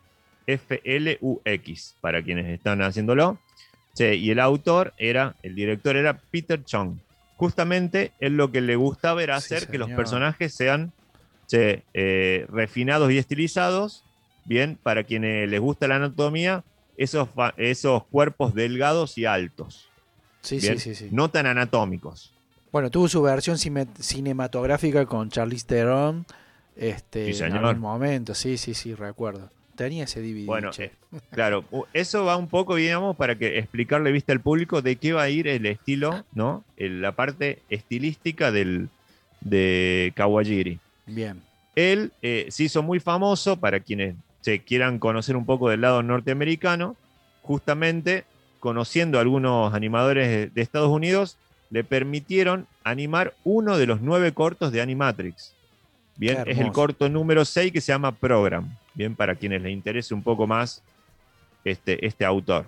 F-L-U-X, 0.45 1.95
para 2.01 2.21
quienes 2.21 2.45
están 2.47 2.81
haciéndolo. 2.81 3.39
Che, 3.95 4.15
y 4.15 4.29
el 4.29 4.39
autor 4.39 4.93
era, 4.97 5.35
el 5.41 5.55
director 5.55 5.95
era 5.95 6.19
Peter 6.31 6.63
Chung. 6.63 6.97
Justamente 7.39 8.11
él 8.19 8.35
lo 8.35 8.51
que 8.51 8.59
le 8.59 8.75
gustaba 8.75 9.23
era 9.23 9.39
Sí, 9.39 9.53
hacer 9.53 9.69
que 9.69 9.77
los 9.77 9.87
personajes 9.95 10.53
sean 10.53 10.91
che, 11.47 11.83
eh, 11.93 12.45
refinados 12.49 13.09
y 13.13 13.17
estilizados. 13.17 14.03
Bien, 14.43 14.77
para 14.83 15.05
quienes 15.05 15.49
les 15.49 15.61
gusta 15.61 15.87
la 15.87 15.95
anatomía, 15.95 16.65
esos, 16.97 17.29
esos 17.55 18.05
cuerpos 18.07 18.53
delgados 18.53 19.17
y 19.17 19.23
altos. 19.23 19.89
Sí, 20.41 20.59
sí, 20.59 20.77
sí, 20.79 20.93
sí. 20.95 21.07
no 21.13 21.29
tan 21.29 21.45
anatómicos. 21.45 22.33
Bueno, 22.73 22.91
tuvo 22.91 23.07
su 23.07 23.21
versión 23.21 23.57
cine- 23.57 23.87
cinematográfica 23.99 25.05
con 25.05 25.29
Charlize 25.29 25.65
Theron. 25.65 26.25
Este, 26.75 27.33
Sí, 27.33 27.41
en 27.43 27.53
algún 27.53 27.79
momento. 27.79 28.35
Sí, 28.35 28.57
sí, 28.57 28.73
sí, 28.73 28.93
recuerdo. 28.95 29.49
Tenía 29.79 30.03
ese 30.03 30.21
DVD. 30.21 30.45
Bueno, 30.45 30.71
che. 30.71 30.91
Claro, 31.31 31.63
eso 31.93 32.25
va 32.25 32.35
un 32.35 32.49
poco, 32.49 32.75
digamos, 32.75 33.15
para 33.15 33.35
que 33.35 33.59
explicarle 33.59 34.11
vista 34.11 34.33
al 34.33 34.41
público 34.41 34.81
de 34.81 34.97
qué 34.97 35.13
va 35.13 35.21
a 35.21 35.29
ir 35.29 35.47
el 35.47 35.65
estilo, 35.65 36.25
¿no? 36.33 36.65
El- 36.75 37.01
la 37.01 37.13
parte 37.13 37.59
estilística 37.69 38.51
del, 38.51 38.89
de 39.39 40.11
Kawajiri. 40.17 40.79
Bien. 41.05 41.41
Él 41.77 42.11
eh, 42.21 42.47
se 42.49 42.63
hizo 42.63 42.83
muy 42.83 42.99
famoso 42.99 43.55
para 43.55 43.79
quienes 43.79 44.15
se 44.41 44.59
quieran 44.59 44.99
conocer 44.99 45.37
un 45.37 45.45
poco 45.45 45.69
del 45.69 45.79
lado 45.79 46.03
norteamericano, 46.03 46.97
justamente 47.41 48.25
conociendo 48.59 49.17
a 49.17 49.21
algunos 49.21 49.73
animadores 49.73 50.53
de, 50.53 50.61
Estados 50.61 50.89
Unidos, 50.89 51.37
le 51.69 51.85
permitieron 51.85 52.67
animar 52.83 53.33
uno 53.45 53.77
de 53.77 53.85
los 53.85 54.01
nueve 54.01 54.33
cortos 54.33 54.73
de 54.73 54.81
Animatrix. 54.81 55.53
Bien, 56.17 56.43
es 56.45 56.57
el 56.57 56.73
corto 56.73 57.07
número 57.07 57.45
6 57.45 57.71
que 57.71 57.79
se 57.79 57.93
llama 57.93 58.11
Program. 58.11 58.75
Bien, 58.99 59.15
para 59.15 59.35
quienes 59.35 59.61
les 59.61 59.71
interese 59.71 60.13
un 60.13 60.21
poco 60.21 60.45
más 60.45 60.83
este, 61.63 62.05
este 62.05 62.25
autor. 62.25 62.65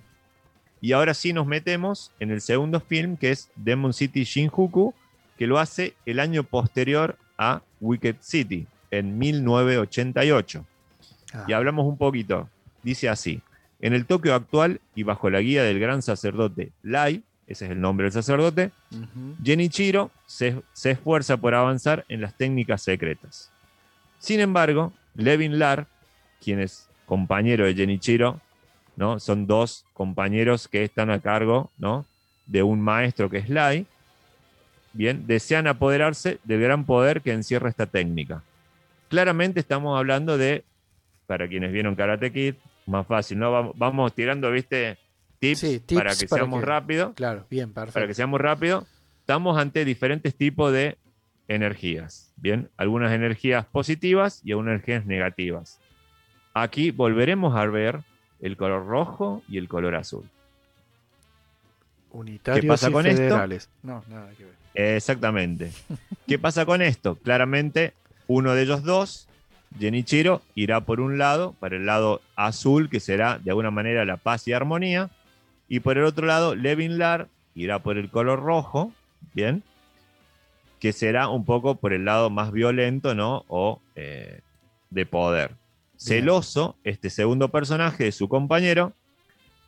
Y 0.80 0.94
ahora 0.94 1.14
sí 1.14 1.34
nos 1.34 1.46
metemos 1.46 2.14
en 2.22 2.32
el 2.32 2.40
segundo 2.40 2.80
film, 2.80 3.18
que 3.18 3.32
es 3.32 3.52
Demon 3.58 3.92
City 3.92 4.24
Shinjuku, 4.24 4.94
que 5.38 5.46
lo 5.46 5.60
hace 5.60 5.94
el 6.06 6.22
año 6.22 6.44
posterior 6.44 7.18
a 7.38 7.62
Wicked 7.82 8.16
City, 8.22 8.66
en 8.92 9.20
1988. 9.20 10.66
Ah, 11.34 11.44
Y 11.50 11.52
hablamos 11.52 11.86
un 11.86 11.98
poquito. 11.98 12.48
Dice 12.82 13.10
así: 13.10 13.42
En 13.82 13.94
el 13.94 14.06
Tokio 14.06 14.34
actual 14.34 14.80
y 14.96 15.04
bajo 15.04 15.30
la 15.30 15.42
guía 15.42 15.64
del 15.64 15.82
gran 15.82 16.02
sacerdote 16.02 16.72
Lai, 16.82 17.24
ese 17.46 17.66
es 17.66 17.72
el 17.72 17.82
nombre 17.82 18.06
del 18.06 18.14
sacerdote, 18.14 18.72
ujú. 18.90 19.36
Genichiro 19.44 20.12
se, 20.28 20.62
se 20.72 20.92
esfuerza 20.92 21.36
por 21.36 21.56
avanzar 21.56 22.06
en 22.08 22.22
las 22.22 22.38
técnicas 22.38 22.84
secretas. 22.84 23.52
Sin 24.18 24.40
embargo, 24.40 24.94
Levin 25.16 25.60
Lar, 25.60 25.88
quien 26.44 26.60
es 26.60 26.90
compañero 27.06 27.66
de 27.66 27.74
Genichiro, 27.76 28.40
¿no? 28.98 29.20
son 29.20 29.48
dos 29.48 29.86
compañeros 29.94 30.68
que 30.68 30.84
están 30.84 31.10
a 31.10 31.20
cargo 31.20 31.70
¿no? 31.78 32.06
de 32.48 32.64
un 32.64 32.82
maestro 32.82 33.30
que 33.30 33.38
es 33.38 33.50
Lai, 33.50 33.86
bien, 34.94 35.26
desean 35.28 35.68
apoderarse 35.68 36.40
del 36.44 36.62
gran 36.62 36.86
poder 36.86 37.22
que 37.22 37.32
encierra 37.32 37.70
esta 37.70 37.86
técnica. 37.86 38.44
Claramente 39.10 39.60
estamos 39.60 39.98
hablando 39.98 40.38
de, 40.38 40.64
para 41.28 41.48
quienes 41.48 41.72
vieron 41.72 41.96
Karate 41.96 42.32
Kid, 42.32 42.56
más 42.88 43.06
fácil, 43.08 43.40
¿no? 43.40 43.52
Vamos, 43.52 43.74
vamos 43.78 44.14
tirando, 44.14 44.52
¿viste? 44.52 44.98
Tips, 45.40 45.60
Sí, 45.60 45.80
tips 45.80 45.94
para 45.96 46.16
que 46.16 46.28
para 46.28 46.42
seamos 46.44 46.60
que- 46.60 46.66
rápidos 46.66 47.14
Claro, 47.16 47.46
bien, 47.50 47.74
para 47.74 47.86
que 47.88 47.94
perfecto. 47.94 48.14
seamos 48.16 48.42
rápido, 48.42 48.88
estamos 49.20 49.58
ante 49.58 49.86
diferentes 49.86 50.36
tipos 50.36 50.72
de 50.72 50.98
energías. 51.48 52.34
Bien, 52.38 52.70
algunas 52.78 53.12
energías 53.12 53.66
positivas 53.66 54.42
y 54.44 54.52
algunas 54.52 54.74
energías 54.76 55.06
negativas. 55.06 55.81
Aquí 56.54 56.92
volveremos 56.92 57.56
a 57.56 57.66
ver 57.66 58.02
el 58.42 58.58
color 58.58 58.86
rojo 58.86 59.44
y 59.48 59.58
el 59.58 59.68
color 59.68 59.96
azul. 59.96 60.26
Unitarios 62.12 62.62
¿Qué 62.62 62.68
pasa 62.68 62.90
y 62.90 62.92
con 62.92 63.08
esto? 63.08 63.22
federales. 63.22 63.70
No, 63.84 64.04
nada 64.10 64.32
que 64.38 64.46
ver. 64.46 64.54
Exactamente. 64.74 65.72
¿Qué 66.28 66.40
pasa 66.40 66.66
con 66.66 66.82
esto? 66.82 67.16
Claramente, 67.16 67.94
uno 68.28 68.54
de 68.54 68.64
ellos 68.64 68.84
dos, 68.84 69.28
Genichiro, 69.80 70.42
irá 70.56 70.82
por 70.82 71.00
un 71.00 71.18
lado, 71.18 71.56
para 71.60 71.78
el 71.78 71.86
lado 71.86 72.22
azul, 72.36 72.90
que 72.90 73.00
será 73.00 73.40
de 73.40 73.52
alguna 73.52 73.72
manera 73.72 74.04
la 74.06 74.18
paz 74.18 74.48
y 74.48 74.54
armonía, 74.54 75.10
y 75.70 75.80
por 75.80 75.98
el 75.98 76.04
otro 76.04 76.28
lado, 76.28 76.56
Levin 76.56 76.98
Lar 76.98 77.30
irá 77.56 77.80
por 77.80 77.98
el 77.98 78.10
color 78.10 78.42
rojo, 78.42 78.92
¿bien? 79.34 79.64
Que 80.80 80.92
será 80.92 81.30
un 81.30 81.46
poco 81.46 81.76
por 81.76 81.94
el 81.94 82.04
lado 82.04 82.30
más 82.30 82.52
violento, 82.52 83.16
¿no? 83.16 83.46
O 83.48 83.82
eh, 83.96 84.42
de 84.90 85.06
poder. 85.06 85.56
Celoso, 86.04 86.78
este 86.84 87.12
segundo 87.12 87.50
personaje 87.50 88.06
de 88.06 88.12
su 88.12 88.28
compañero, 88.28 88.94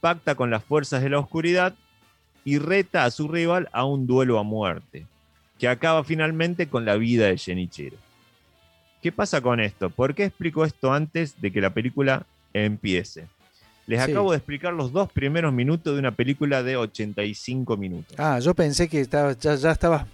pacta 0.01 0.33
con 0.33 0.49
las 0.49 0.63
fuerzas 0.63 1.03
de 1.03 1.09
la 1.11 1.19
oscuridad 1.19 1.75
y 2.43 2.57
reta 2.57 3.05
a 3.05 3.11
su 3.11 3.27
rival 3.27 3.69
a 3.71 3.85
un 3.85 4.07
duelo 4.07 4.39
a 4.39 4.43
muerte, 4.43 5.05
que 5.59 5.67
acaba 5.67 6.03
finalmente 6.03 6.67
con 6.67 6.85
la 6.85 6.95
vida 6.95 7.27
de 7.27 7.37
Genichiro. 7.37 7.97
¿Qué 9.03 9.11
pasa 9.11 9.41
con 9.41 9.59
esto? 9.59 9.91
¿Por 9.91 10.15
qué 10.15 10.25
explico 10.25 10.65
esto 10.65 10.91
antes 10.91 11.39
de 11.39 11.51
que 11.51 11.61
la 11.61 11.71
película 11.71 12.25
empiece? 12.51 13.27
Les 13.85 14.03
Sí. 14.03 14.11
acabo 14.11 14.31
de 14.31 14.37
explicar 14.37 14.73
los 14.73 14.91
dos 14.91 15.11
primeros 15.11 15.53
minutos 15.53 15.93
de 15.93 15.99
una 15.99 16.11
película 16.15 16.63
de 16.63 16.77
85 16.77 17.77
minutos. 17.77 18.15
Ah, 18.17 18.39
yo 18.39 18.55
pensé 18.55 18.87
que 18.89 19.01
estaba, 19.01 19.33
ya, 19.33 19.53
ya 19.55 19.71
estabas. 19.71 20.07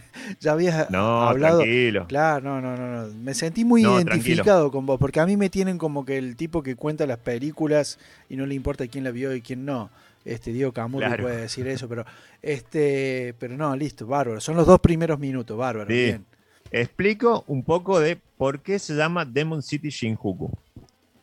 ya 0.40 0.52
habías 0.52 0.90
no, 0.90 1.22
hablado. 1.22 1.58
tranquilo. 1.58 2.06
Claro, 2.08 2.40
no, 2.44 2.60
no, 2.60 2.76
no, 2.76 3.06
no. 3.06 3.14
Me 3.14 3.34
sentí 3.34 3.64
muy 3.64 3.82
No, 3.82 3.96
identificado 4.00 4.70
con 4.70 4.86
vos, 4.86 4.98
porque 4.98 5.20
a 5.20 5.26
mí 5.26 5.36
me 5.36 5.50
tienen 5.50 5.78
como 5.78 6.04
que 6.04 6.18
el 6.18 6.36
tipo 6.36 6.62
que 6.62 6.76
cuenta 6.76 7.06
las 7.06 7.18
películas 7.18 7.98
y 8.28 8.36
no 8.36 8.46
le 8.46 8.54
importa 8.54 8.86
quién 8.86 9.04
la 9.04 9.10
vio 9.10 9.34
y 9.34 9.42
quién 9.42 9.64
no. 9.64 9.90
Este 10.24 10.52
Diego 10.52 10.72
Claro. 10.72 11.22
puede 11.22 11.36
decir 11.42 11.68
eso, 11.68 11.88
pero 11.88 12.04
este, 12.42 13.34
pero 13.38 13.56
no, 13.56 13.76
listo, 13.76 14.06
bárbaro. 14.06 14.40
Son 14.40 14.56
los 14.56 14.66
dos 14.66 14.80
primeros 14.80 15.18
minutos, 15.18 15.56
bárbaro. 15.56 15.88
Sí. 15.88 15.94
Bien. 15.94 16.24
Explico 16.72 17.44
un 17.46 17.62
poco 17.62 18.00
de 18.00 18.18
por 18.36 18.60
qué 18.60 18.78
se 18.78 18.94
llama 18.94 19.24
Demon 19.24 19.62
City 19.62 19.88
Shinjuku. 19.90 20.50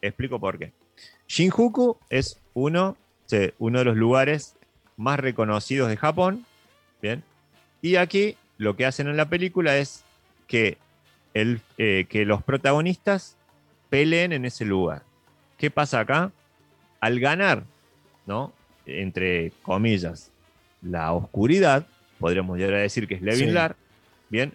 Explico 0.01 0.39
por 0.39 0.57
qué. 0.57 0.71
Shinjuku 1.27 1.97
es 2.09 2.39
uno, 2.53 2.95
uno 3.59 3.79
de 3.79 3.85
los 3.85 3.97
lugares 3.97 4.55
más 4.95 5.19
reconocidos 5.19 5.89
de 5.89 5.97
Japón. 5.97 6.45
Bien. 7.01 7.23
Y 7.81 7.97
aquí 7.97 8.37
lo 8.57 8.75
que 8.75 8.85
hacen 8.85 9.07
en 9.07 9.17
la 9.17 9.29
película 9.29 9.77
es 9.77 10.03
que, 10.47 10.77
el, 11.33 11.61
eh, 11.77 12.05
que 12.09 12.25
los 12.25 12.43
protagonistas 12.43 13.37
peleen 13.89 14.31
en 14.33 14.45
ese 14.45 14.65
lugar. 14.65 15.03
¿Qué 15.57 15.71
pasa 15.71 15.99
acá? 15.99 16.31
Al 16.99 17.19
ganar, 17.19 17.63
¿no? 18.25 18.53
Entre 18.85 19.51
comillas, 19.61 20.31
la 20.81 21.13
oscuridad, 21.13 21.85
podríamos 22.19 22.57
llegar 22.57 22.75
a 22.75 22.79
decir 22.79 23.07
que 23.07 23.15
es 23.15 23.21
Levin 23.21 23.51
Sí. 23.51 23.73
Bien, 24.29 24.53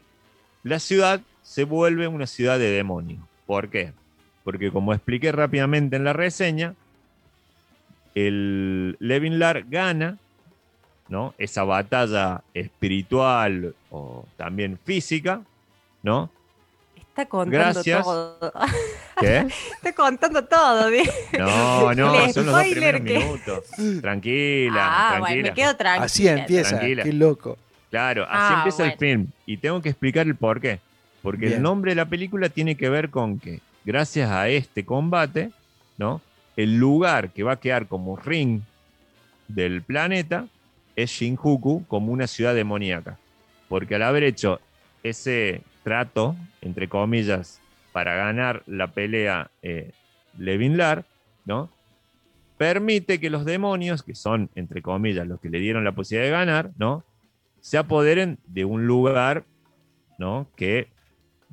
la 0.63 0.79
ciudad 0.79 1.21
se 1.43 1.65
vuelve 1.65 2.09
una 2.09 2.27
ciudad 2.27 2.59
de 2.59 2.71
demonios. 2.71 3.23
¿Por 3.47 3.71
qué? 3.71 3.93
Porque 4.45 4.71
como 4.71 4.93
expliqué 4.93 5.33
rápidamente 5.33 5.97
en 5.97 6.05
la 6.05 6.13
reseña, 6.13 6.75
el 8.15 8.97
Levin 8.99 9.39
Lar 9.39 9.65
gana 9.69 10.19
¿no? 11.09 11.35
esa 11.39 11.65
batalla 11.65 12.43
espiritual 12.55 13.75
o 13.91 14.27
también 14.37 14.79
física, 14.85 15.41
¿no? 16.03 16.31
Está 16.97 17.27
contando 17.27 17.59
Gracias. 17.59 18.05
todo. 18.05 18.53
¿Qué? 19.21 19.39
Está 19.75 19.93
contando 19.93 20.45
todo. 20.45 20.89
No, 21.39 21.95
no, 21.95 22.25
El 22.25 22.33
son 22.33 22.47
los 22.47 22.55
dos 22.55 22.65
primeros 22.65 23.01
que- 23.01 23.19
minutos. 23.19 23.65
Tranquila, 24.01 24.81
ah, 24.85 25.09
bueno, 25.19 25.25
tranquila. 25.27 25.49
me 25.51 25.55
quedo 25.55 25.77
tranquila. 25.77 26.05
Así 26.05 26.29
empieza, 26.29 26.71
Tranquila. 26.77 27.03
qué 27.03 27.13
loco. 27.13 27.59
Claro, 27.91 28.23
así 28.25 28.33
Ah, 28.33 28.55
empieza 28.59 28.83
el 28.85 28.89
bueno. 28.91 28.99
film. 29.01 29.27
Y 29.47 29.57
tengo 29.57 29.81
que 29.83 29.89
explicar 29.89 30.27
el 30.27 30.37
por 30.37 30.61
qué. 30.61 30.79
Porque 31.23 31.47
Bien. 31.47 31.55
el 31.55 31.63
nombre 31.63 31.91
de 31.93 31.97
la 31.97 32.05
película 32.07 32.49
tiene 32.49 32.77
que 32.77 32.89
ver 32.89 33.11
con 33.11 33.41
que, 33.41 33.61
gracias 33.85 34.31
a 34.31 34.49
este 34.49 34.85
combate, 34.85 35.51
¿no? 35.97 36.21
El 36.57 36.77
lugar 36.79 37.31
que 37.31 37.43
va 37.43 37.53
a 37.55 37.57
quedar 37.61 37.87
como 37.89 38.17
ring 38.17 38.61
del 39.49 39.83
planeta 39.83 40.47
es 40.99 41.11
Shinjuku 41.11 41.87
como 41.87 42.13
una 42.13 42.27
ciudad 42.27 42.57
demoníaca. 42.57 43.19
Porque 43.69 43.95
al 43.95 44.03
haber 44.03 44.25
hecho 44.25 44.61
ese 45.05 45.63
trato, 45.85 46.35
entre 46.61 46.89
comillas, 46.89 47.61
para 47.93 48.17
ganar 48.17 48.65
la 48.67 48.89
pelea 48.89 49.51
eh, 49.63 49.93
Levin 50.37 50.77
Lar, 50.77 51.05
¿no? 51.45 51.71
Permite 52.57 53.21
que 53.21 53.31
los 53.31 53.45
demonios, 53.45 54.03
que 54.03 54.17
son, 54.17 54.51
entre 54.57 54.83
comillas, 54.83 55.25
los 55.29 55.41
que 55.41 55.51
le 55.51 55.61
dieron 55.61 55.85
la 55.85 55.93
posibilidad 55.93 56.27
de 56.27 56.37
ganar, 56.37 56.73
¿no? 56.79 57.05
Se 57.61 57.79
apoderen 57.79 58.39
de 58.49 58.65
un 58.65 58.89
lugar, 58.89 59.45
¿no? 60.19 60.49
Que 60.57 60.89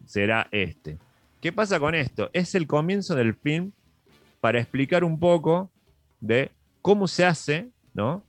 será 0.08 0.48
este. 0.52 0.98
¿Qué 1.40 1.52
pasa 1.52 1.80
con 1.80 1.94
esto? 1.94 2.32
Es 2.34 2.56
el 2.56 2.66
comienzo 2.66 3.14
del 3.14 3.36
film 3.36 3.74
para 4.42 4.60
explicar 4.60 5.04
un 5.04 5.20
poco 5.20 5.70
de 6.20 6.50
cómo 6.82 7.08
se 7.08 7.26
hace, 7.26 7.70
¿no? 7.94 8.24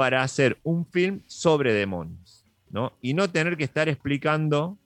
Para 0.00 0.22
hacer 0.22 0.56
un 0.62 0.86
film 0.86 1.20
sobre 1.26 1.74
demonios, 1.74 2.46
¿no? 2.70 2.94
Y 3.02 3.12
no 3.12 3.28
tener 3.28 3.58
que 3.58 3.64
estar 3.64 3.86
explicando 3.86 4.78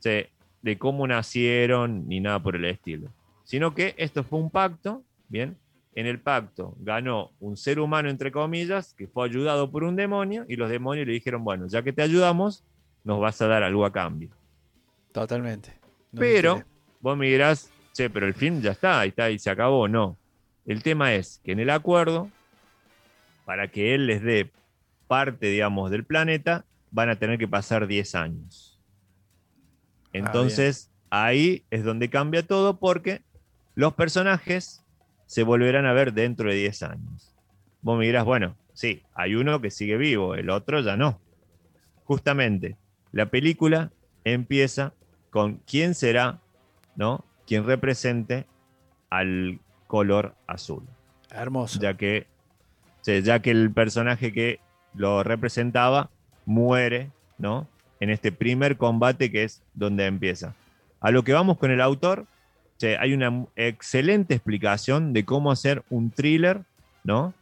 sí, 0.00 0.26
de 0.62 0.78
cómo 0.78 1.06
nacieron 1.06 2.08
ni 2.08 2.18
nada 2.18 2.42
por 2.42 2.56
el 2.56 2.64
estilo. 2.64 3.08
Sino 3.44 3.72
que 3.72 3.94
esto 3.98 4.24
fue 4.24 4.40
un 4.40 4.50
pacto, 4.50 5.04
¿bien? 5.28 5.56
En 5.94 6.06
el 6.06 6.18
pacto 6.18 6.74
ganó 6.80 7.30
un 7.38 7.56
ser 7.56 7.78
humano, 7.78 8.10
entre 8.10 8.32
comillas, 8.32 8.94
que 8.94 9.06
fue 9.06 9.28
ayudado 9.28 9.70
por 9.70 9.84
un 9.84 9.94
demonio, 9.94 10.44
y 10.48 10.56
los 10.56 10.68
demonios 10.68 11.06
le 11.06 11.12
dijeron, 11.12 11.44
bueno, 11.44 11.68
ya 11.68 11.84
que 11.84 11.92
te 11.92 12.02
ayudamos, 12.02 12.64
nos 13.04 13.20
vas 13.20 13.40
a 13.42 13.46
dar 13.46 13.62
algo 13.62 13.86
a 13.86 13.92
cambio. 13.92 14.30
Totalmente. 15.12 15.72
No 16.10 16.18
Pero 16.18 16.64
vos 17.00 17.16
me 17.16 17.28
dirás, 17.28 17.70
che, 17.92 18.10
pero 18.10 18.26
el 18.26 18.34
film 18.34 18.60
ya 18.60 18.72
está, 18.72 18.98
ahí 18.98 19.10
está, 19.10 19.30
y 19.30 19.38
se 19.38 19.50
acabó. 19.50 19.86
No. 19.86 20.16
El 20.66 20.82
tema 20.82 21.14
es 21.14 21.40
que 21.44 21.52
en 21.52 21.60
el 21.60 21.70
acuerdo, 21.70 22.28
para 23.52 23.68
que 23.68 23.94
él 23.94 24.06
les 24.06 24.22
dé 24.22 24.50
parte, 25.08 25.48
digamos, 25.48 25.90
del 25.90 26.06
planeta, 26.06 26.64
van 26.90 27.10
a 27.10 27.16
tener 27.16 27.36
que 27.36 27.46
pasar 27.46 27.86
10 27.86 28.14
años. 28.14 28.80
Entonces, 30.14 30.90
ahí 31.10 31.62
es 31.70 31.84
donde 31.84 32.08
cambia 32.08 32.46
todo 32.46 32.78
porque 32.78 33.20
los 33.74 33.92
personajes 33.92 34.82
se 35.26 35.42
volverán 35.42 35.84
a 35.84 35.92
ver 35.92 36.14
dentro 36.14 36.48
de 36.48 36.56
10 36.56 36.82
años. 36.84 37.36
Vos 37.82 37.98
me 37.98 38.06
dirás, 38.06 38.24
bueno, 38.24 38.56
sí, 38.72 39.02
hay 39.12 39.34
uno 39.34 39.60
que 39.60 39.70
sigue 39.70 39.98
vivo, 39.98 40.34
el 40.34 40.48
otro 40.48 40.80
ya 40.80 40.96
no. 40.96 41.20
Justamente, 42.04 42.78
la 43.10 43.26
película 43.26 43.92
empieza 44.24 44.94
con 45.28 45.56
quién 45.66 45.94
será, 45.94 46.40
¿no? 46.96 47.26
Quien 47.46 47.66
represente 47.66 48.46
al 49.10 49.60
color 49.88 50.36
azul. 50.46 50.88
Hermoso. 51.28 51.78
Ya 51.80 51.98
que, 51.98 52.31
ya 53.04 53.40
que 53.40 53.50
el 53.50 53.70
personaje 53.70 54.32
que 54.32 54.60
lo 54.94 55.22
representaba 55.22 56.10
muere, 56.44 57.10
¿no? 57.38 57.66
En 58.00 58.10
este 58.10 58.32
primer 58.32 58.76
combate 58.76 59.30
que 59.30 59.44
es 59.44 59.62
donde 59.74 60.06
empieza. 60.06 60.54
A 61.00 61.10
lo 61.10 61.24
que 61.24 61.32
vamos 61.32 61.58
con 61.58 61.70
el 61.70 61.80
autor, 61.80 62.26
hay 62.98 63.14
una 63.14 63.46
excelente 63.56 64.34
explicación 64.34 65.12
de 65.12 65.24
cómo 65.24 65.52
hacer 65.52 65.82
un 65.90 66.10
thriller, 66.10 66.62
¿no? 67.04 67.32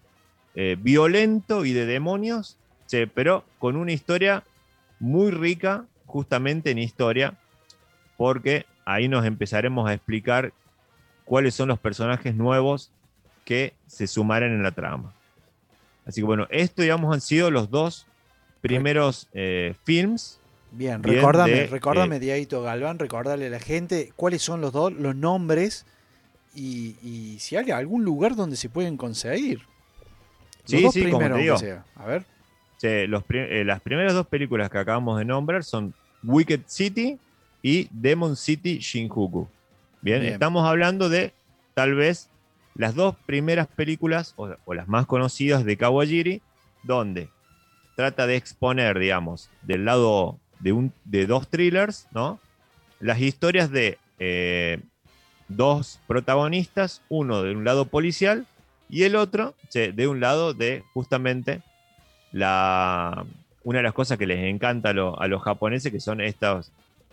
Eh, 0.55 0.77
violento 0.79 1.65
y 1.65 1.73
de 1.73 1.87
demonios, 1.87 2.59
che, 2.87 3.07
pero 3.07 3.45
con 3.59 3.77
una 3.77 3.93
historia 3.93 4.45
muy 4.99 5.31
rica, 5.31 5.87
justamente 6.07 6.71
en 6.71 6.79
historia, 6.79 7.35
porque 8.17 8.67
ahí 8.85 9.09
nos 9.09 9.25
empezaremos 9.25 9.89
a 9.89 9.95
explicar 9.95 10.53
cuáles 11.25 11.55
son 11.55 11.69
los 11.69 11.79
personajes 11.79 12.35
nuevos 12.35 12.91
que 13.45 13.75
se 13.87 14.07
sumarán 14.07 14.53
en 14.53 14.63
la 14.63 14.73
trama. 14.73 15.15
Así 16.11 16.21
que 16.21 16.27
bueno, 16.27 16.47
esto 16.51 16.83
digamos 16.83 17.15
han 17.15 17.21
sido 17.21 17.51
los 17.51 17.71
dos 17.71 18.07
primeros 18.61 19.29
eh, 19.33 19.75
films. 19.85 20.39
Bien, 20.73 21.01
Bien, 21.03 21.15
recordame, 21.17 21.51
de, 21.53 21.67
recordame, 21.67 22.17
eh, 22.17 22.21
Diaguito 22.21 22.63
Galván, 22.63 22.99
recordarle 22.99 23.47
a 23.47 23.51
la 23.51 23.61
gente 23.61 24.13
cuáles 24.17 24.43
son 24.43 24.61
los 24.61 24.73
dos, 24.73 24.93
los 24.93 25.17
nombres 25.17 25.87
y, 26.55 26.97
y 27.03 27.39
si 27.39 27.57
hay 27.57 27.71
algún 27.71 28.05
lugar 28.05 28.37
donde 28.37 28.57
se 28.57 28.69
pueden 28.69 28.97
conseguir. 28.97 29.61
Los 29.61 30.67
Sí, 30.67 30.83
dos 30.83 30.93
sí, 30.95 31.01
como 31.05 31.19
primeros, 31.19 31.37
te 31.39 31.43
digo. 31.43 31.55
aunque 31.55 31.67
sea. 31.67 31.85
A 31.97 32.07
ver. 32.07 33.09
Los 33.09 33.25
pri- 33.25 33.39
eh, 33.41 33.65
las 33.65 33.81
primeras 33.81 34.15
dos 34.15 34.27
películas 34.27 34.71
que 34.71 34.79
acabamos 34.79 35.19
de 35.19 35.25
nombrar 35.25 35.65
son 35.65 35.93
Wicked 36.23 36.61
City 36.67 37.19
y 37.63 37.89
Demon 37.91 38.37
City 38.37 38.79
Shinjuku. 38.79 39.47
Bien, 40.03 40.21
Bien. 40.23 40.33
estamos 40.35 40.67
hablando 40.67 41.09
de 41.09 41.33
tal 41.75 41.95
vez 41.95 42.31
las 42.75 42.95
dos 42.95 43.17
primeras 43.27 43.67
películas 43.67 44.35
o, 44.37 44.49
las 44.75 44.89
más 44.89 45.07
conocidas 45.07 45.65
de 45.65 45.77
Kawajiri, 45.77 46.41
donde 46.83 47.29
trata 47.97 48.27
de 48.27 48.37
exponer, 48.37 48.99
digamos, 48.99 49.51
del 49.63 49.85
lado 49.85 50.39
de, 50.61 50.73
un, 50.73 50.93
de 51.05 51.27
dos 51.27 51.49
thrillers, 51.49 52.07
¿no? 52.13 52.39
Las 53.01 53.21
historias 53.21 53.71
de 53.71 53.99
eh, 54.19 54.81
dos 55.49 55.99
protagonistas, 56.07 57.03
uno 57.09 57.43
de 57.43 57.53
un 57.55 57.65
lado 57.65 57.85
policial 57.87 58.47
y 58.89 59.03
el 59.05 59.17
otro 59.17 59.55
de 59.73 60.09
un 60.09 60.21
lado 60.21 60.53
de 60.55 60.83
justamente 60.95 61.61
la, 62.33 63.25
una 63.65 63.79
de 63.79 63.83
las 63.83 63.93
cosas 63.93 64.19
que 64.19 64.27
les 64.27 64.45
encanta 64.45 64.91
a, 64.91 64.93
lo- 64.93 65.21
a 65.21 65.27
los 65.29 65.43
japoneses, 65.43 65.93
que 65.93 66.01
son 66.01 66.21
estos, 66.21 66.71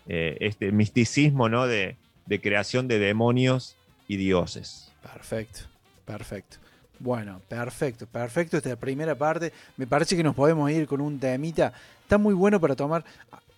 eh, 0.08 0.38
este 0.39 0.72
misticismo 0.72 1.50
¿no? 1.50 1.67
de 1.67 1.96
creación 2.41 2.88
de 2.88 3.00
demonios 3.00 3.76
y 4.08 4.17
dioses. 4.17 4.87
Perfecto, 5.01 5.62
perfecto. 6.05 6.57
Bueno, 6.99 7.41
perfecto, 7.47 8.07
perfecto 8.07 8.57
esta 8.57 8.75
primera 8.75 9.15
parte. 9.15 9.53
Me 9.77 9.86
parece 9.86 10.15
que 10.15 10.23
nos 10.23 10.36
podemos 10.36 10.69
ir 10.71 10.88
con 10.88 11.01
un 11.01 11.19
temita. 11.19 11.71
Está 12.01 12.17
muy 12.17 12.33
bueno 12.33 12.60
para 12.60 12.75
tomar 12.75 13.03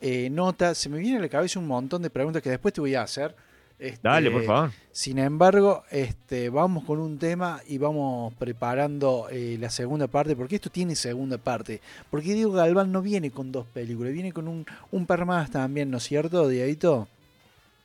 eh, 0.02 0.30
nota. 0.30 0.76
Se 0.76 0.90
me 0.90 1.00
viene 1.00 1.18
a 1.18 1.22
la 1.22 1.30
cabeza 1.30 1.60
un 1.60 1.68
montón 1.68 2.02
de 2.02 2.10
preguntas 2.10 2.42
que 2.42 2.50
después 2.50 2.74
te 2.74 2.82
voy 2.82 2.96
a 2.96 3.04
hacer. 3.04 3.36
Este, 3.80 4.00
Dale, 4.04 4.30
por 4.30 4.44
favor. 4.44 4.72
Sin 4.92 5.20
embargo, 5.20 5.84
este, 5.90 6.50
vamos 6.50 6.84
con 6.84 7.00
un 7.00 7.18
tema 7.18 7.62
y 7.66 7.78
vamos 7.78 8.34
preparando 8.34 9.28
eh, 9.32 9.58
la 9.58 9.70
segunda 9.70 10.08
parte, 10.08 10.36
porque 10.36 10.56
esto 10.56 10.70
tiene 10.70 10.96
segunda 10.96 11.38
parte. 11.38 11.80
Porque 12.10 12.34
Diego 12.34 12.52
Galván 12.52 12.92
no 12.92 13.02
viene 13.02 13.32
con 13.32 13.54
dos 13.54 13.66
películas, 13.68 14.12
viene 14.12 14.34
con 14.34 14.50
un, 14.50 14.66
un 14.92 15.06
par 15.06 15.26
más 15.26 15.50
también, 15.50 15.90
¿no 15.90 15.98
es 15.98 16.04
cierto, 16.04 16.50
Dieguito? 16.50 17.08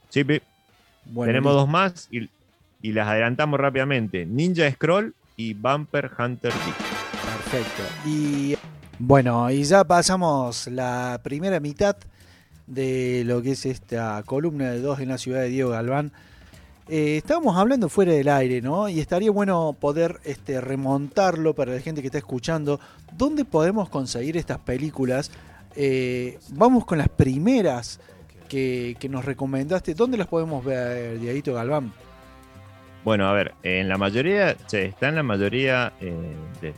Sí. 0.09 0.25
Bueno, 1.07 1.31
tenemos 1.31 1.53
dos 1.53 1.69
más 1.69 2.09
y, 2.11 2.29
y 2.85 2.93
las 2.93 3.09
adelantamos 3.09 3.59
rápidamente. 3.59 4.27
Ninja 4.27 4.71
Scroll 4.71 5.15
y 5.39 5.55
Bumper 5.55 6.11
Hunter 6.19 6.53
D. 6.53 6.59
Perfecto. 7.51 7.83
Y 8.05 8.59
bueno, 8.99 9.51
y 9.51 9.65
ya 9.65 9.85
pasamos 9.85 10.67
la 10.67 11.19
primera 11.25 11.61
mitad 11.61 11.97
de 12.67 13.23
lo 13.25 13.41
que 13.41 13.53
es 13.53 13.65
esta 13.65 14.23
columna 14.27 14.71
de 14.71 14.83
dos 14.83 15.01
en 15.01 15.09
la 15.09 15.17
ciudad 15.17 15.41
de 15.41 15.49
Diego 15.49 15.71
Galván. 15.71 16.13
Eh, 16.91 17.17
estábamos 17.17 17.57
hablando 17.57 17.89
fuera 17.89 18.13
del 18.13 18.29
aire, 18.29 18.61
¿no? 18.61 18.87
Y 18.91 19.01
estaría 19.01 19.31
bueno 19.31 19.75
poder 19.81 20.21
este, 20.25 20.61
remontarlo 20.61 21.55
para 21.55 21.73
la 21.73 21.81
gente 21.81 22.03
que 22.03 22.09
está 22.09 22.19
escuchando. 22.19 22.81
¿Dónde 23.17 23.47
podemos 23.47 23.89
conseguir 23.89 24.37
estas 24.37 24.59
películas? 24.59 25.31
Eh, 25.75 26.39
vamos 26.51 26.85
con 26.85 26.99
las 26.99 27.09
primeras 27.09 27.99
que, 28.47 28.95
que 29.01 29.09
nos 29.09 29.25
recomendaste. 29.25 29.95
¿Dónde 29.95 30.19
las 30.19 30.27
podemos 30.27 30.63
ver, 30.63 31.19
Dieguito 31.19 31.55
Galván? 31.55 32.04
Bueno, 33.05 33.29
a 33.29 33.33
ver, 33.35 33.53
en 33.63 33.89
la 33.89 33.99
mayoría, 33.99 34.57
se 34.67 34.87
está 34.87 35.09
en 35.09 35.17
la 35.17 35.23
mayoría 35.23 35.93
eh, 36.01 36.13
del 36.61 36.73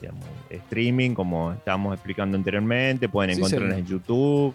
digamos, 0.00 0.24
streaming, 0.50 1.10
como 1.14 1.52
estábamos 1.52 1.94
explicando 1.94 2.36
anteriormente, 2.36 3.08
pueden 3.08 3.34
Sí, 3.34 3.40
encontrarlas 3.40 3.78
en 3.78 3.86
YouTube. 3.86 4.54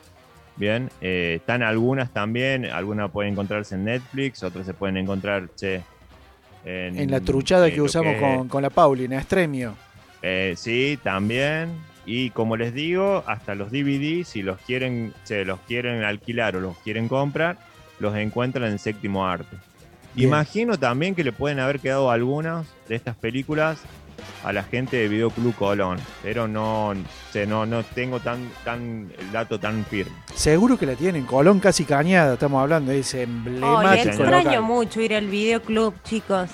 Bien, 0.55 0.89
eh, 1.01 1.35
están 1.39 1.63
algunas 1.63 2.11
también, 2.11 2.65
algunas 2.65 3.11
pueden 3.11 3.33
encontrarse 3.33 3.75
en 3.75 3.83
Netflix, 3.85 4.41
otras 4.43 4.65
se 4.65 4.73
pueden 4.73 4.97
encontrar 4.97 5.49
che, 5.55 5.81
en, 6.65 6.97
En 6.99 7.11
la 7.11 7.19
truchada 7.21 7.67
en 7.67 7.75
que 7.75 7.81
usamos 7.81 8.13
que- 8.15 8.19
con, 8.19 8.47
con 8.49 8.61
la 8.63 8.69
Paulina, 8.69 9.17
Estremio. 9.19 9.75
Eh, 10.21 10.53
sí, 10.57 10.97
también. 11.03 11.69
Y 12.05 12.29
como 12.31 12.55
les 12.57 12.73
digo, 12.73 13.23
hasta 13.27 13.53
los 13.53 13.69
DVD, 13.71 14.23
si 14.23 14.41
los 14.41 14.57
quieren, 14.61 15.13
se 15.23 15.43
los 15.45 15.59
quieren 15.67 16.03
alquilar 16.03 16.55
o 16.55 16.61
los 16.61 16.77
quieren 16.79 17.07
comprar, 17.07 17.57
los 17.99 18.15
encuentran 18.15 18.71
en 18.71 18.79
séptimo 18.79 19.27
arte. 19.27 19.57
Bien. 20.17 20.27
Imagino 20.30 20.77
también 20.77 21.15
que 21.15 21.23
le 21.23 21.32
pueden 21.32 21.60
haber 21.60 21.80
quedado 21.80 22.12
algunas 22.12 22.65
de 22.89 22.95
estas 22.95 23.15
películas 23.15 23.77
a 24.43 24.51
la 24.51 24.63
gente 24.63 24.97
de 24.97 25.08
Videoclub 25.08 25.56
Colón, 25.56 25.99
pero 26.23 26.47
no, 26.47 26.93
no, 27.47 27.65
no 27.65 27.84
tengo 27.84 28.19
tan, 28.19 28.49
tan 28.65 29.12
el 29.17 29.32
dato 29.32 29.60
tan 29.60 29.86
firme. 29.86 30.12
Seguro 30.36 30.77
que 30.77 30.86
la 30.86 30.95
tienen. 30.95 31.25
Colón 31.25 31.60
casi 31.60 31.86
cañada, 31.86 32.34
estamos 32.34 32.62
hablando, 32.62 32.91
es 32.91 33.13
Oye, 33.13 33.23
emblemático. 33.23 33.93
señor. 34.03 34.08
extraño 34.10 34.43
local. 34.45 34.62
mucho 34.63 35.01
ir 35.01 35.13
al 35.15 35.27
videoclub, 35.27 35.93
chicos. 36.03 36.49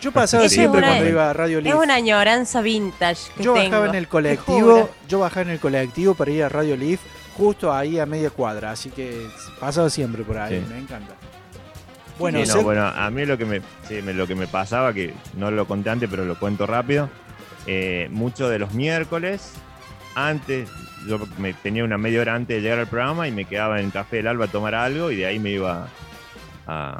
Yo 0.00 0.12
pasaba 0.12 0.44
es 0.44 0.52
siempre 0.52 0.78
una- 0.78 0.88
cuando 0.88 1.08
iba 1.08 1.30
a 1.30 1.32
Radio 1.32 1.58
Es 1.58 1.64
Leaf. 1.64 1.76
una 1.78 1.94
añoranza 1.94 2.60
vintage 2.60 3.32
que 3.36 3.42
Yo 3.44 3.54
tengo. 3.54 3.70
bajaba 3.70 3.86
en 3.88 3.94
el 3.94 4.08
colectivo, 4.08 4.90
yo 5.08 5.18
bajaba 5.20 5.42
en 5.42 5.50
el 5.50 5.58
colectivo 5.58 6.14
para 6.14 6.30
ir 6.30 6.42
a 6.44 6.48
Radio 6.50 6.76
Leaf, 6.76 7.00
justo 7.36 7.72
ahí 7.72 7.98
a 7.98 8.04
media 8.04 8.28
cuadra, 8.30 8.72
así 8.72 8.90
que 8.90 9.26
pasaba 9.58 9.88
siempre 9.88 10.22
por 10.22 10.36
ahí, 10.36 10.58
Sí. 10.60 10.66
me 10.72 10.78
encanta. 10.80 11.14
Bueno, 12.18 12.40
Sí, 12.42 12.48
no, 12.48 12.54
se- 12.54 12.62
bueno, 12.62 12.86
a 12.86 13.10
mí 13.10 13.26
lo 13.26 13.36
que 13.36 13.44
me, 13.44 13.60
sí, 13.88 14.00
me- 14.02 14.14
lo 14.14 14.26
que 14.26 14.34
me 14.34 14.46
pasaba, 14.46 14.92
que 14.94 15.12
no 15.36 15.50
lo 15.50 15.66
conté 15.66 15.90
antes, 15.90 16.08
pero 16.10 16.24
lo 16.24 16.38
cuento 16.38 16.66
rápido, 16.66 17.10
eh, 17.66 18.08
mucho 18.10 18.48
de 18.48 18.58
los 18.58 18.72
miércoles, 18.74 19.52
antes, 20.14 20.70
yo 21.06 21.18
me 21.38 21.52
tenía 21.52 21.84
una 21.84 21.98
media 21.98 22.20
hora 22.22 22.34
antes 22.34 22.56
de 22.56 22.62
llegar 22.62 22.78
al 22.78 22.86
programa 22.86 23.28
y 23.28 23.32
me 23.32 23.44
quedaba 23.44 23.78
en 23.78 23.86
el 23.86 23.92
Café 23.92 24.16
del 24.16 24.28
Alba 24.28 24.46
a 24.46 24.48
tomar 24.48 24.74
algo 24.74 25.10
y 25.10 25.16
de 25.16 25.26
ahí 25.26 25.38
me 25.38 25.50
iba 25.50 25.88
a, 26.66 26.96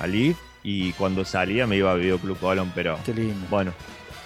a 0.00 0.06
Leaf 0.06 0.36
y 0.64 0.92
cuando 0.94 1.24
salía 1.24 1.66
me 1.66 1.76
iba 1.76 1.92
a 1.92 1.94
Videoclub 1.94 2.38
Colón, 2.40 2.72
pero 2.74 2.98
qué 3.06 3.14
lindo. 3.14 3.46
bueno, 3.48 3.72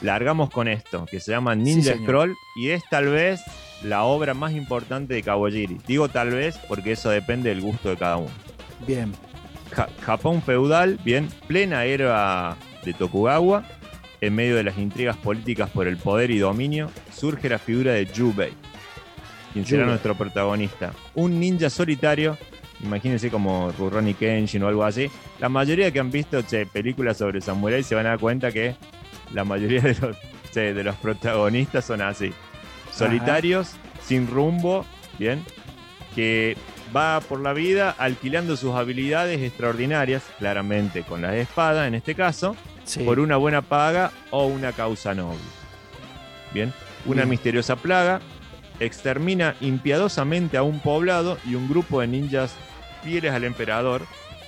largamos 0.01 0.49
con 0.49 0.69
esto, 0.69 1.05
que 1.05 1.21
se 1.21 1.33
llama 1.33 1.55
Ninja. 1.55 1.95
Scroll 1.97 2.35
y 2.57 2.71
es 2.71 2.83
tal 2.91 3.09
vez 3.09 3.41
la 3.83 4.05
obra 4.05 4.33
más 4.33 4.53
importante 4.53 5.13
de 5.15 5.23
Kawajiri. 5.23 5.79
Digo 5.87 6.09
tal 6.09 6.31
vez 6.31 6.59
porque 6.67 6.93
eso 6.93 7.11
depende 7.11 7.51
del 7.51 7.61
gusto 7.61 7.91
de 7.91 7.97
cada 7.99 8.17
uno. 8.17 8.31
Bien, 8.87 9.13
Japón 9.71 10.43
feudal, 10.43 10.99
bien, 11.05 11.29
plena 11.47 11.85
era 11.85 12.57
de 12.85 12.93
Tokugawa, 12.93 13.65
en 14.21 14.35
medio 14.35 14.57
de 14.57 14.65
las 14.65 14.79
intrigas 14.79 15.17
políticas 15.17 15.71
por 15.71 15.87
el 15.87 15.97
poder 15.97 16.31
y 16.31 16.39
dominio, 16.39 16.91
surge 17.13 17.49
la 17.49 17.59
figura 17.59 17.93
de 17.93 18.07
Jubei, 18.07 18.53
quien 19.53 19.65
será 19.65 19.83
Jubei. 19.83 19.91
nuestro 19.91 20.15
protagonista. 20.15 20.93
Un 21.15 21.41
ninja 21.41 21.71
solitario, 21.71 22.37
imagínense 22.83 23.31
como 23.31 23.73
Rurouni 23.73 24.15
Kenshin 24.15 24.63
o 24.63 24.69
algo 24.69 24.85
así. 24.85 25.11
La 25.39 25.49
mayoría 25.49 25.91
que 25.91 26.01
han 26.01 26.11
visto 26.11 26.43
che, 26.43 26.67
películas 26.67 27.17
sobre 27.17 27.41
samuráis 27.41 27.87
se 27.87 27.95
van 27.95 28.07
a 28.07 28.11
dar 28.11 28.19
cuenta 28.19 28.53
que 28.53 28.75
la 29.33 29.45
mayoría 29.45 29.81
de 29.81 29.95
los, 29.95 30.17
che, 30.53 30.75
de 30.75 30.85
los 30.85 30.97
protagonistas 30.97 31.85
son 31.85 32.03
así. 32.03 32.33
Solitarios, 32.93 33.77
sin 34.03 34.27
rumbo, 34.27 34.85
bien, 35.19 35.43
que 36.15 36.57
va 36.95 37.21
por 37.21 37.41
la 37.41 37.53
vida 37.53 37.95
alquilando 37.99 38.57
sus 38.57 38.75
habilidades 38.75 39.41
extraordinarias, 39.41 40.23
claramente 40.39 41.03
con 41.03 41.23
la 41.23 41.37
espada 41.37 41.87
en 41.87 41.95
este 41.95 42.15
caso, 42.15 42.57
sí. 42.85 43.05
por 43.05 43.21
una 43.21 43.37
buena 43.37 43.63
paga 43.63 44.13
o 44.31 44.47
una 44.47 44.73
causa 44.73 45.15
noble. 45.15 45.39
Bien, 46.53 46.73
una 47.07 47.23
Bien. 47.23 47.31
misteriosa 47.31 47.77
plaga 47.77 48.21
extermina 48.81 49.55
impiadosamente 49.61 50.57
a 50.57 50.63
un 50.63 50.81
poblado 50.81 51.39
y 51.47 51.55
un 51.55 51.69
grupo 51.69 52.01
de 52.01 52.09
ninjas 52.09 52.55
fieles 53.03 53.33
al 53.33 53.45
emperador, 53.45 54.03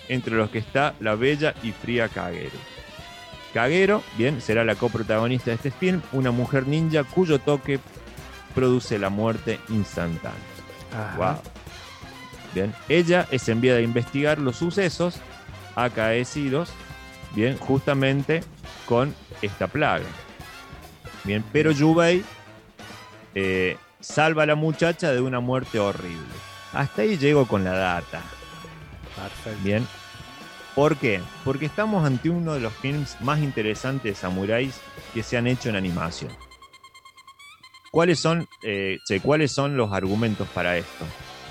entre 0.09 0.35
los 0.35 0.51
que 0.51 0.59
está 0.59 0.95
la 1.01 1.15
bella 1.15 1.55
y 1.63 1.73
fría 1.73 2.09
Kagero. 2.09 2.59
Kagero, 3.55 4.03
bien, 4.17 4.41
será 4.41 4.65
la 4.65 4.75
coprotagonista 4.75 5.51
de 5.51 5.57
este 5.57 5.71
film, 5.71 6.01
una 6.13 6.31
mujer 6.31 6.67
ninja 6.67 7.05
cuyo 7.05 7.39
toque 7.39 7.79
produce 8.55 8.99
la 8.99 9.11
muerte 9.11 9.61
instantánea. 9.69 10.39
Wow. 11.17 11.37
Bien, 12.55 12.75
ella 12.89 13.27
es 13.31 13.49
enviada 13.49 13.79
a 13.79 13.83
investigar 13.83 14.39
los 14.39 14.57
sucesos 14.57 15.17
acaecidos, 15.75 16.71
bien, 17.35 17.57
justamente 17.57 18.43
con 18.87 19.15
esta 19.41 19.69
plaga. 19.69 20.05
Bien, 21.25 21.43
pero 21.53 21.71
Yubei 21.71 22.25
eh, 23.35 23.77
salva 24.01 24.43
a 24.43 24.47
la 24.47 24.55
muchacha 24.55 25.13
de 25.13 25.21
una 25.21 25.41
muerte 25.41 25.79
horrible. 25.79 26.35
Hasta 26.73 27.03
ahí 27.03 27.17
llego 27.17 27.47
con 27.47 27.65
la 27.65 27.73
data. 27.73 28.21
Perfecto. 29.15 29.61
Bien. 29.63 29.87
¿Por 30.75 30.97
qué? 30.97 31.21
Porque 31.45 31.67
estamos 31.67 32.05
ante 32.07 32.31
uno 32.31 32.55
de 32.55 32.61
los 32.61 32.73
films 32.73 33.21
más 33.21 33.41
interesantes 33.41 34.05
de 34.05 34.15
samuráis 34.15 34.81
que 35.13 35.23
se 35.23 35.37
han 35.37 35.47
hecho 35.47 35.69
en 35.69 35.77
animación. 35.77 36.33
¿Cuáles 37.91 38.19
son, 38.19 38.49
eh, 38.63 38.99
che, 39.07 39.21
¿Cuáles 39.21 39.53
son 39.53 39.77
los 39.77 39.93
argumentos 39.93 40.49
para 40.49 40.79
esto? 40.79 41.05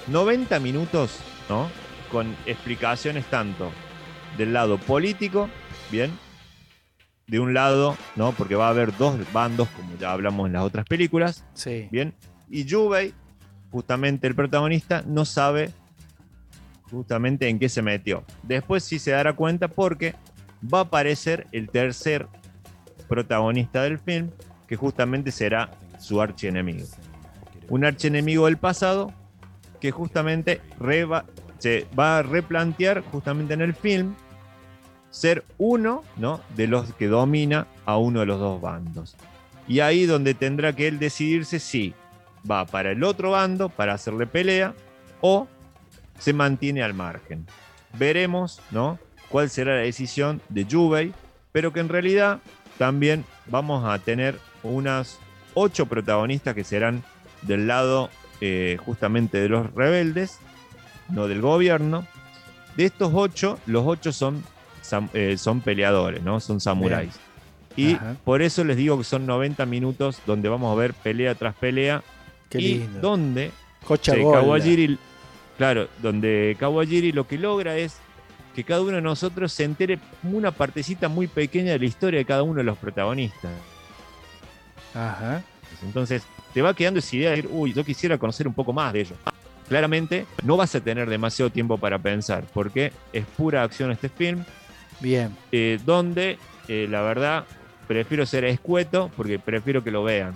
90 0.07 0.59
minutos, 0.59 1.19
¿no? 1.49 1.69
Con 2.11 2.35
explicaciones 2.45 3.25
tanto 3.25 3.71
del 4.37 4.53
lado 4.53 4.77
político, 4.77 5.49
¿bien? 5.91 6.11
De 7.27 7.39
un 7.39 7.53
lado, 7.53 7.97
¿no? 8.15 8.31
Porque 8.33 8.55
va 8.55 8.67
a 8.67 8.69
haber 8.71 8.95
dos 8.97 9.15
bandos, 9.31 9.67
como 9.69 9.97
ya 9.97 10.11
hablamos 10.11 10.47
en 10.47 10.53
las 10.53 10.63
otras 10.63 10.85
películas, 10.85 11.45
Sí. 11.53 11.87
Bien. 11.91 12.13
Y 12.49 12.69
Jubei, 12.69 13.13
justamente 13.69 14.27
el 14.27 14.35
protagonista, 14.35 15.03
no 15.07 15.23
sabe 15.23 15.71
justamente 16.89 17.47
en 17.47 17.57
qué 17.57 17.69
se 17.69 17.81
metió. 17.81 18.25
Después 18.43 18.83
sí 18.83 18.99
se 18.99 19.11
dará 19.11 19.33
cuenta 19.33 19.69
porque 19.69 20.13
va 20.61 20.79
a 20.79 20.83
aparecer 20.83 21.47
el 21.53 21.69
tercer 21.69 22.27
protagonista 23.07 23.83
del 23.83 23.99
film, 23.99 24.29
que 24.67 24.75
justamente 24.75 25.31
será 25.31 25.71
su 25.99 26.21
archienemigo. 26.21 26.85
Un 27.69 27.85
archienemigo 27.85 28.45
del 28.45 28.57
pasado 28.57 29.13
que 29.81 29.91
justamente 29.91 30.61
se 31.59 31.87
va 31.99 32.19
a 32.19 32.23
replantear 32.23 33.03
justamente 33.11 33.53
en 33.53 33.61
el 33.61 33.73
film 33.73 34.15
ser 35.09 35.43
uno 35.57 36.03
¿no? 36.15 36.39
de 36.55 36.67
los 36.67 36.93
que 36.93 37.07
domina 37.07 37.67
a 37.85 37.97
uno 37.97 38.21
de 38.21 38.27
los 38.27 38.39
dos 38.39 38.61
bandos. 38.61 39.17
Y 39.67 39.81
ahí 39.81 40.05
donde 40.05 40.33
tendrá 40.33 40.73
que 40.73 40.87
él 40.87 40.99
decidirse 40.99 41.59
si 41.59 41.93
va 42.49 42.65
para 42.65 42.91
el 42.91 43.03
otro 43.03 43.31
bando 43.31 43.69
para 43.69 43.93
hacerle 43.93 44.27
pelea 44.27 44.73
o 45.19 45.47
se 46.17 46.33
mantiene 46.33 46.83
al 46.83 46.93
margen. 46.93 47.45
Veremos, 47.97 48.61
¿no? 48.71 48.99
Cuál 49.29 49.49
será 49.49 49.75
la 49.75 49.81
decisión 49.81 50.41
de 50.49 50.65
Jubei, 50.69 51.13
pero 51.51 51.73
que 51.73 51.79
en 51.79 51.89
realidad 51.89 52.39
también 52.77 53.25
vamos 53.47 53.85
a 53.85 53.97
tener 53.99 54.37
unas 54.63 55.19
ocho 55.53 55.85
protagonistas 55.85 56.55
que 56.55 56.63
serán 56.63 57.03
del 57.41 57.67
lado 57.67 58.09
eh, 58.41 58.77
justamente 58.85 59.39
de 59.39 59.49
los 59.49 59.73
rebeldes, 59.73 60.39
no 61.09 61.27
del 61.27 61.41
gobierno. 61.41 62.05
De 62.75 62.85
estos 62.85 63.11
ocho, 63.13 63.59
los 63.65 63.85
ocho 63.85 64.11
son, 64.11 64.43
eh, 65.13 65.35
son 65.37 65.61
peleadores, 65.61 66.23
¿no? 66.23 66.39
Son 66.39 66.59
samuráis. 66.59 67.13
Y 67.75 67.93
Ajá. 67.93 68.15
por 68.25 68.41
eso 68.41 68.63
les 68.63 68.75
digo 68.77 68.97
que 68.97 69.03
son 69.03 69.25
90 69.25 69.65
minutos 69.65 70.21
donde 70.25 70.49
vamos 70.49 70.71
a 70.75 70.79
ver 70.79 70.93
pelea 70.93 71.35
tras 71.35 71.55
pelea 71.55 72.03
Qué 72.49 72.59
y 72.59 72.77
lindo. 72.79 72.99
donde. 72.99 73.51
Kawajiri, 73.87 74.97
claro, 75.57 75.87
donde 76.01 76.55
Kawajiri 76.59 77.11
lo 77.13 77.27
que 77.27 77.37
logra 77.37 77.77
es 77.77 77.97
que 78.55 78.63
cada 78.63 78.81
uno 78.81 78.91
de 78.93 79.01
nosotros 79.01 79.53
se 79.53 79.63
entere 79.63 79.99
una 80.23 80.51
partecita 80.51 81.07
muy 81.07 81.27
pequeña 81.27 81.71
de 81.71 81.79
la 81.79 81.85
historia 81.85 82.19
de 82.19 82.25
cada 82.25 82.43
uno 82.43 82.55
de 82.55 82.63
los 82.63 82.77
protagonistas. 82.77 83.51
Ajá. 84.93 85.41
Entonces, 85.83 86.23
te 86.53 86.61
va 86.61 86.73
quedando 86.73 86.99
esa 86.99 87.15
idea 87.15 87.29
de 87.31 87.35
decir, 87.37 87.51
uy, 87.53 87.73
yo 87.73 87.83
quisiera 87.83 88.17
conocer 88.17 88.47
un 88.47 88.53
poco 88.53 88.73
más 88.73 88.93
de 88.93 89.01
ellos. 89.01 89.17
Claramente, 89.67 90.25
no 90.43 90.57
vas 90.57 90.75
a 90.75 90.81
tener 90.81 91.09
demasiado 91.09 91.49
tiempo 91.49 91.77
para 91.77 91.97
pensar, 91.97 92.43
porque 92.53 92.91
es 93.13 93.25
pura 93.25 93.63
acción 93.63 93.91
este 93.91 94.09
film, 94.09 94.43
Bien. 94.99 95.35
eh, 95.51 95.79
donde, 95.85 96.37
eh, 96.67 96.87
la 96.89 97.01
verdad, 97.01 97.45
prefiero 97.87 98.25
ser 98.25 98.43
escueto, 98.45 99.09
porque 99.15 99.39
prefiero 99.39 99.83
que 99.83 99.91
lo 99.91 100.03
vean. 100.03 100.33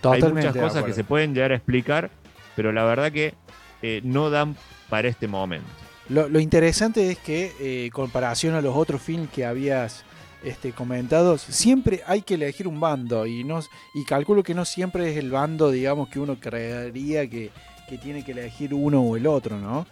Totalmente. 0.00 0.40
Hay 0.40 0.46
muchas 0.46 0.62
cosas 0.62 0.84
que 0.84 0.92
se 0.92 1.04
pueden 1.04 1.34
llegar 1.34 1.52
a 1.52 1.56
explicar, 1.56 2.10
pero 2.56 2.72
la 2.72 2.84
verdad 2.84 3.12
que 3.12 3.34
eh, 3.82 4.00
no 4.04 4.30
dan 4.30 4.56
para 4.88 5.08
este 5.08 5.28
momento. 5.28 5.68
Lo, 6.08 6.26
lo 6.28 6.40
interesante 6.40 7.10
es 7.10 7.18
que, 7.18 7.84
en 7.84 7.90
comparación 7.90 8.54
a 8.54 8.62
los 8.62 8.74
otros 8.74 9.02
films 9.02 9.28
que 9.28 9.44
habías 9.44 10.04
este, 10.42 10.72
comentado, 10.72 11.36
siempre 11.38 12.02
hay 12.06 12.22
que 12.22 12.34
elegir 12.34 12.68
un 12.68 12.78
bando 12.78 13.26
y 13.26 13.44
no 13.44 13.60
y 13.94 14.04
calculo 14.04 14.42
que 14.42 14.54
no 14.54 14.64
siempre 14.64 15.10
es 15.10 15.16
el 15.16 15.30
bando, 15.30 15.70
digamos, 15.70 16.08
que 16.08 16.20
uno 16.20 16.38
creería 16.38 17.28
que, 17.28 17.50
que 17.88 17.98
tiene 17.98 18.24
que 18.24 18.32
elegir 18.32 18.72
uno 18.74 19.00
o 19.02 19.16
el 19.16 19.26
otro, 19.26 19.58
¿no? 19.58 19.86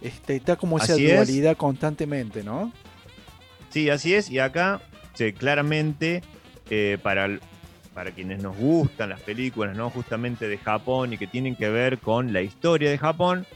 Este, 0.00 0.36
está 0.36 0.56
como 0.56 0.78
esa 0.78 0.94
Así 0.94 1.06
es. 1.06 1.14
dualidad 1.14 1.56
constantemente, 1.56 2.42
¿no? 2.42 2.72
Sí, 3.70 3.88
así 3.88 4.14
es. 4.14 4.28
Y 4.30 4.38
acá, 4.40 4.80
sí, 5.14 5.32
claramente, 5.32 6.22
eh, 6.68 6.98
para, 7.02 7.38
para 7.94 8.10
quienes 8.10 8.42
nos 8.42 8.56
gustan 8.56 9.10
las 9.10 9.20
películas, 9.20 9.76
¿no? 9.76 9.90
Justamente 9.90 10.48
de 10.48 10.58
Japón 10.58 11.12
y 11.12 11.18
que 11.18 11.26
tienen 11.28 11.54
que 11.54 11.68
ver 11.68 11.98
con 11.98 12.32
la 12.32 12.42
historia 12.42 12.90
de 12.90 12.98
Japón, 12.98 13.46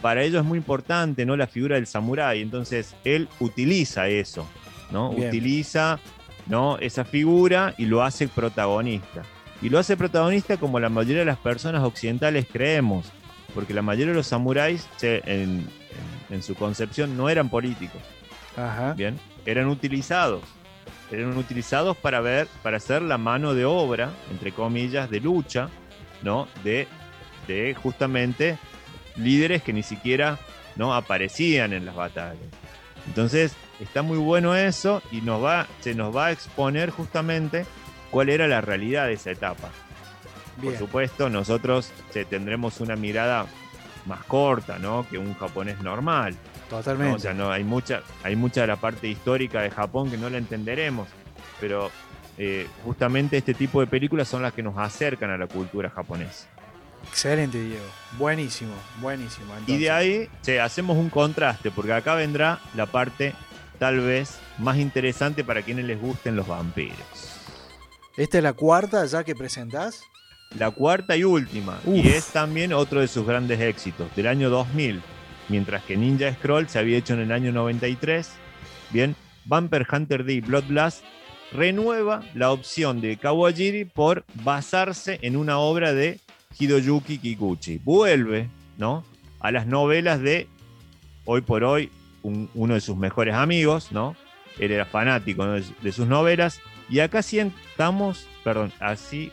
para 0.00 0.22
ellos 0.22 0.40
es 0.40 0.46
muy 0.46 0.58
importante, 0.58 1.26
¿no? 1.26 1.36
La 1.36 1.46
figura 1.46 1.76
del 1.76 1.86
samurái. 1.86 2.40
Entonces, 2.40 2.94
él 3.04 3.28
utiliza 3.40 4.08
eso, 4.08 4.48
¿no? 4.90 5.10
Bien. 5.10 5.28
Utiliza, 5.28 5.98
¿no? 6.46 6.78
Esa 6.78 7.04
figura 7.04 7.74
y 7.78 7.86
lo 7.86 8.02
hace 8.02 8.28
protagonista. 8.28 9.22
Y 9.62 9.68
lo 9.68 9.78
hace 9.78 9.96
protagonista 9.96 10.56
como 10.56 10.78
la 10.80 10.88
mayoría 10.88 11.20
de 11.20 11.24
las 11.24 11.38
personas 11.38 11.82
occidentales 11.84 12.46
creemos, 12.52 13.06
porque 13.54 13.72
la 13.72 13.82
mayoría 13.82 14.08
de 14.12 14.14
los 14.18 14.26
samuráis, 14.26 14.86
en, 15.02 15.22
en- 15.26 15.84
en 16.30 16.42
su 16.42 16.54
concepción, 16.54 17.16
no 17.16 17.28
eran 17.28 17.48
políticos. 17.48 18.00
Ajá. 18.56 18.94
Bien, 18.94 19.18
eran 19.46 19.66
utilizados. 19.68 20.42
Eran 21.12 21.36
utilizados 21.36 21.96
para 21.96 22.20
ver, 22.20 22.48
para 22.62 22.78
hacer 22.78 23.02
la 23.02 23.18
mano 23.18 23.54
de 23.54 23.64
obra, 23.64 24.10
entre 24.30 24.52
comillas, 24.52 25.08
de 25.10 25.20
lucha, 25.20 25.68
¿no? 26.22 26.48
De, 26.64 26.88
de 27.46 27.74
justamente 27.80 28.58
líderes 29.16 29.62
que 29.62 29.72
ni 29.72 29.82
siquiera 29.82 30.38
no 30.76 30.94
aparecían 30.94 31.72
en 31.72 31.84
las 31.86 31.94
batallas. 31.94 32.38
Entonces, 33.06 33.54
está 33.80 34.02
muy 34.02 34.18
bueno 34.18 34.54
eso 34.54 35.02
y 35.10 35.20
nos 35.20 35.42
va, 35.42 35.66
se 35.80 35.94
nos 35.94 36.14
va 36.14 36.26
a 36.26 36.32
exponer 36.32 36.90
justamente 36.90 37.66
cuál 38.10 38.28
era 38.28 38.46
la 38.46 38.60
realidad 38.60 39.06
de 39.06 39.14
esa 39.14 39.30
etapa. 39.30 39.70
Bien. 40.56 40.72
Por 40.72 40.78
supuesto, 40.78 41.28
nosotros 41.28 41.90
tendremos 42.30 42.80
una 42.80 42.96
mirada 42.96 43.46
más 44.06 44.22
corta, 44.24 44.78
¿no? 44.78 45.06
Que 45.10 45.18
un 45.18 45.34
japonés 45.34 45.80
normal. 45.80 46.36
Totalmente. 46.70 47.10
¿no? 47.10 47.16
O 47.16 47.18
sea, 47.18 47.34
no, 47.34 47.50
hay 47.50 47.64
mucha, 47.64 48.02
hay 48.22 48.36
mucha 48.36 48.62
de 48.62 48.68
la 48.68 48.76
parte 48.76 49.08
histórica 49.08 49.62
de 49.62 49.70
Japón 49.70 50.10
que 50.10 50.16
no 50.16 50.30
la 50.30 50.38
entenderemos, 50.38 51.08
pero 51.60 51.90
eh, 52.38 52.68
justamente 52.84 53.36
este 53.36 53.54
tipo 53.54 53.80
de 53.80 53.86
películas 53.86 54.28
son 54.28 54.42
las 54.42 54.52
que 54.52 54.62
nos 54.62 54.76
acercan 54.78 55.30
a 55.30 55.38
la 55.38 55.46
cultura 55.46 55.90
japonesa. 55.90 56.48
Excelente, 57.08 57.60
Diego. 57.62 57.84
Buenísimo, 58.18 58.72
buenísimo. 59.00 59.52
Y 59.66 59.76
de 59.78 59.90
ahí 59.90 60.28
che, 60.42 60.60
hacemos 60.60 60.96
un 60.96 61.10
contraste, 61.10 61.70
porque 61.70 61.92
acá 61.92 62.14
vendrá 62.14 62.60
la 62.74 62.86
parte 62.86 63.34
tal 63.78 64.00
vez 64.00 64.38
más 64.58 64.78
interesante 64.78 65.44
para 65.44 65.62
quienes 65.62 65.84
les 65.84 66.00
gusten 66.00 66.36
los 66.36 66.46
vampiros. 66.46 66.96
¿Esta 68.16 68.38
es 68.38 68.44
la 68.44 68.52
cuarta 68.52 69.04
ya 69.06 69.24
que 69.24 69.34
presentás? 69.34 70.02
La 70.58 70.70
cuarta 70.70 71.16
y 71.16 71.24
última, 71.24 71.80
Uf. 71.84 71.96
y 71.96 72.08
es 72.08 72.26
también 72.28 72.72
otro 72.72 73.00
de 73.00 73.08
sus 73.08 73.26
grandes 73.26 73.60
éxitos, 73.60 74.14
del 74.14 74.28
año 74.28 74.50
2000, 74.50 75.02
mientras 75.48 75.82
que 75.82 75.96
Ninja 75.96 76.32
Scroll 76.34 76.68
se 76.68 76.78
había 76.78 76.98
hecho 76.98 77.14
en 77.14 77.20
el 77.20 77.32
año 77.32 77.50
93. 77.50 78.30
Bien, 78.90 79.16
Vampire 79.46 79.86
Hunter 79.90 80.24
D 80.24 80.40
Blood 80.42 80.64
Blast 80.68 81.02
renueva 81.52 82.22
la 82.34 82.52
opción 82.52 83.00
de 83.00 83.16
Kawajiri 83.16 83.84
por 83.84 84.24
basarse 84.34 85.18
en 85.22 85.36
una 85.36 85.58
obra 85.58 85.92
de 85.92 86.20
Hidoyuki 86.58 87.18
Kikuchi. 87.18 87.78
Vuelve, 87.78 88.48
¿no? 88.78 89.04
A 89.40 89.50
las 89.50 89.66
novelas 89.66 90.20
de, 90.20 90.48
hoy 91.24 91.40
por 91.40 91.64
hoy, 91.64 91.90
un- 92.24 92.50
uno 92.54 92.74
de 92.74 92.80
sus 92.80 92.96
mejores 92.96 93.34
amigos, 93.36 93.92
¿no? 93.92 94.16
Él 94.58 94.72
era 94.72 94.84
fanático 94.86 95.44
¿no? 95.46 95.52
de, 95.52 95.64
de 95.80 95.92
sus 95.92 96.08
novelas. 96.08 96.60
Y 96.90 96.98
acá 96.98 97.22
sí 97.22 97.38
estamos, 97.38 98.26
perdón, 98.42 98.72
así, 98.80 99.30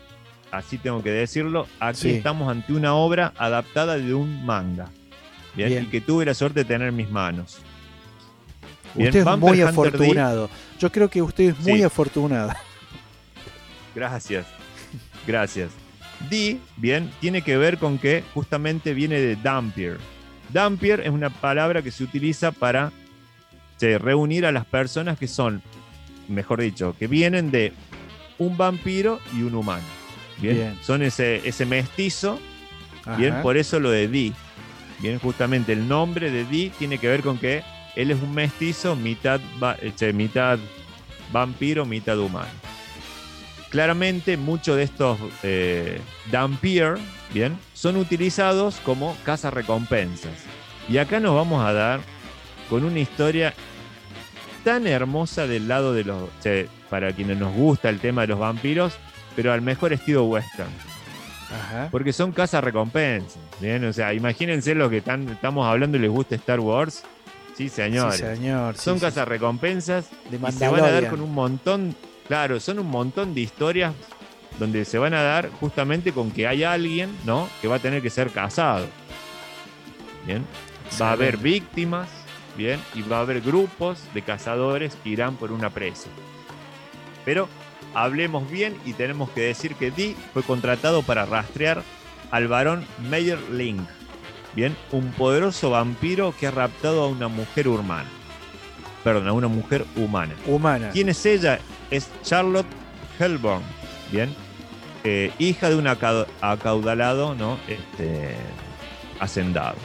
así 0.52 0.78
tengo 0.78 1.02
que 1.02 1.10
decirlo, 1.10 1.66
aquí 1.80 1.98
Sí. 2.02 2.10
estamos 2.10 2.48
ante 2.50 2.72
una 2.72 2.94
obra 2.94 3.32
adaptada 3.36 3.98
de 3.98 4.14
un 4.14 4.46
manga. 4.46 4.88
Bien, 5.54 5.68
Bien. 5.68 5.84
y 5.84 5.86
que 5.88 6.00
tuve 6.00 6.24
la 6.24 6.32
suerte 6.34 6.60
de 6.60 6.64
tener 6.64 6.88
en 6.88 6.96
mis 6.96 7.10
manos. 7.10 7.58
Bien, 8.94 9.08
usted 9.08 9.20
es 9.20 9.26
muy 9.38 9.50
Hunter 9.50 9.64
D. 9.64 9.68
afortunado. 9.70 10.50
Yo 10.78 10.90
creo 10.92 11.08
que 11.10 11.20
usted 11.22 11.50
es 11.50 11.58
muy 11.60 11.78
Sí. 11.78 11.82
afortunado. 11.82 12.52
Gracias. 13.94 14.46
Gracias. 15.26 15.70
D, 16.30 16.58
bien, 16.76 17.10
tiene 17.20 17.42
que 17.42 17.56
ver 17.56 17.78
con 17.78 17.98
que 17.98 18.22
justamente 18.34 18.94
viene 18.94 19.18
de 19.20 19.36
Dampier. 19.36 19.98
Dampier 20.50 21.00
es 21.00 21.10
una 21.10 21.30
palabra 21.30 21.82
que 21.82 21.90
se 21.90 22.04
utiliza 22.04 22.52
para 22.52 22.92
che, 23.78 23.98
reunir 23.98 24.46
a 24.46 24.52
las 24.52 24.64
personas 24.64 25.18
que 25.18 25.28
son, 25.28 25.62
mejor 26.28 26.60
dicho, 26.60 26.94
que 26.98 27.06
vienen 27.06 27.50
de 27.50 27.72
un 28.38 28.56
vampiro 28.56 29.20
y 29.36 29.42
un 29.42 29.54
humano. 29.54 29.84
Bien, 30.38 30.56
Bien. 30.56 30.78
son 30.82 31.02
ese, 31.02 31.46
ese 31.48 31.66
mestizo. 31.66 32.38
Ajá. 33.04 33.16
Bien, 33.16 33.42
por 33.42 33.56
eso 33.56 33.80
lo 33.80 33.90
de 33.90 34.08
D. 34.08 34.32
Bien, 35.00 35.18
justamente 35.18 35.72
el 35.72 35.88
nombre 35.88 36.30
de 36.30 36.44
D 36.44 36.70
tiene 36.78 36.98
que 36.98 37.08
ver 37.08 37.22
con 37.22 37.38
que 37.38 37.62
él 37.96 38.10
es 38.10 38.20
un 38.22 38.32
mestizo, 38.34 38.96
mitad, 38.96 39.40
che, 39.96 40.12
mitad 40.12 40.58
vampiro, 41.32 41.84
mitad 41.84 42.18
humano. 42.18 42.50
Claramente, 43.72 44.36
muchos 44.36 44.76
de 44.76 44.82
estos 44.82 45.18
eh, 45.42 45.98
Dampier, 46.30 46.98
bien, 47.32 47.58
son 47.72 47.96
utilizados 47.96 48.76
como 48.84 49.16
recompensas. 49.50 50.32
Y 50.90 50.98
acá 50.98 51.20
nos 51.20 51.34
vamos 51.34 51.64
a 51.64 51.72
dar 51.72 52.00
con 52.68 52.84
una 52.84 52.98
historia 52.98 53.54
tan 54.62 54.86
hermosa 54.86 55.46
del 55.46 55.68
lado 55.68 55.94
de 55.94 56.04
los. 56.04 56.28
para 56.90 57.12
quienes 57.12 57.38
nos 57.38 57.54
gusta 57.54 57.88
el 57.88 57.98
tema 57.98 58.20
de 58.20 58.26
los 58.28 58.38
vampiros, 58.38 58.92
pero 59.34 59.54
al 59.54 59.62
mejor 59.62 59.94
estilo 59.94 60.24
western. 60.24 60.68
Ajá. 61.50 61.88
Porque 61.90 62.12
son 62.12 62.32
casas 62.32 62.62
recompensas. 62.62 63.38
Bien, 63.58 63.82
o 63.86 63.92
sea, 63.94 64.12
imagínense 64.12 64.74
lo 64.74 64.90
que 64.90 65.00
tan- 65.00 65.30
estamos 65.30 65.66
hablando 65.66 65.96
y 65.96 66.00
les 66.00 66.10
gusta 66.10 66.34
Star 66.34 66.60
Wars. 66.60 67.04
Sí, 67.56 67.70
señores. 67.70 68.16
Sí, 68.16 68.36
señor. 68.36 68.76
son 68.76 68.96
sí, 68.98 69.00
casas 69.06 69.26
recompensas 69.26 70.10
De 70.30 70.36
y 70.36 70.52
se 70.52 70.68
van 70.68 70.84
a 70.84 70.90
dar 70.90 71.08
con 71.08 71.22
un 71.22 71.32
montón. 71.32 71.96
Claro, 72.32 72.58
son 72.60 72.78
un 72.78 72.88
montón 72.88 73.34
de 73.34 73.42
historias 73.42 73.92
donde 74.58 74.86
se 74.86 74.96
van 74.96 75.12
a 75.12 75.20
dar 75.20 75.50
justamente 75.60 76.12
con 76.12 76.30
que 76.30 76.46
hay 76.46 76.64
alguien, 76.64 77.14
¿no? 77.26 77.46
Que 77.60 77.68
va 77.68 77.76
a 77.76 77.78
tener 77.78 78.00
que 78.00 78.08
ser 78.08 78.30
casado. 78.30 78.86
Bien. 80.24 80.42
Va 80.98 81.10
a 81.10 81.12
haber 81.12 81.36
víctimas, 81.36 82.08
bien, 82.56 82.80
y 82.94 83.02
va 83.02 83.18
a 83.18 83.20
haber 83.20 83.42
grupos 83.42 84.02
de 84.14 84.22
cazadores 84.22 84.96
que 85.04 85.10
irán 85.10 85.36
por 85.36 85.52
una 85.52 85.68
presa. 85.68 86.08
Pero 87.26 87.50
hablemos 87.92 88.50
bien 88.50 88.78
y 88.86 88.94
tenemos 88.94 89.28
que 89.28 89.42
decir 89.42 89.74
que 89.74 89.90
Dee 89.90 90.16
fue 90.32 90.42
contratado 90.42 91.02
para 91.02 91.26
rastrear 91.26 91.82
al 92.30 92.48
varón 92.48 92.86
Meyer 93.10 93.42
Link, 93.50 93.86
bien, 94.56 94.74
un 94.90 95.12
poderoso 95.12 95.68
vampiro 95.68 96.34
que 96.40 96.46
ha 96.46 96.50
raptado 96.50 97.02
a 97.02 97.08
una 97.08 97.28
mujer 97.28 97.68
humana. 97.68 98.08
Perdón, 99.04 99.28
a 99.28 99.32
una 99.32 99.48
mujer 99.48 99.84
humana. 99.96 100.34
Humana. 100.46 100.90
¿Quién 100.92 101.08
es 101.08 101.24
ella? 101.26 101.58
Es 101.90 102.08
Charlotte 102.22 102.66
Hellborn, 103.18 103.62
bien, 104.10 104.34
eh, 105.04 105.32
hija 105.38 105.68
de 105.68 105.76
un 105.76 105.86
acau- 105.86 106.26
acaudalado, 106.40 107.34
¿no? 107.34 107.58
Este, 107.68 108.34
hacendado. 109.20 109.76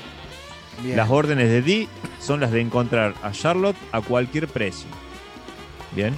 Bien. 0.84 0.96
Las 0.96 1.10
órdenes 1.10 1.50
de 1.50 1.62
Dee 1.64 1.90
son 2.20 2.40
las 2.40 2.52
de 2.52 2.62
encontrar 2.62 3.16
a 3.24 3.32
Charlotte 3.32 3.76
a 3.92 4.02
cualquier 4.02 4.48
precio. 4.48 4.88
Bien. 5.96 6.18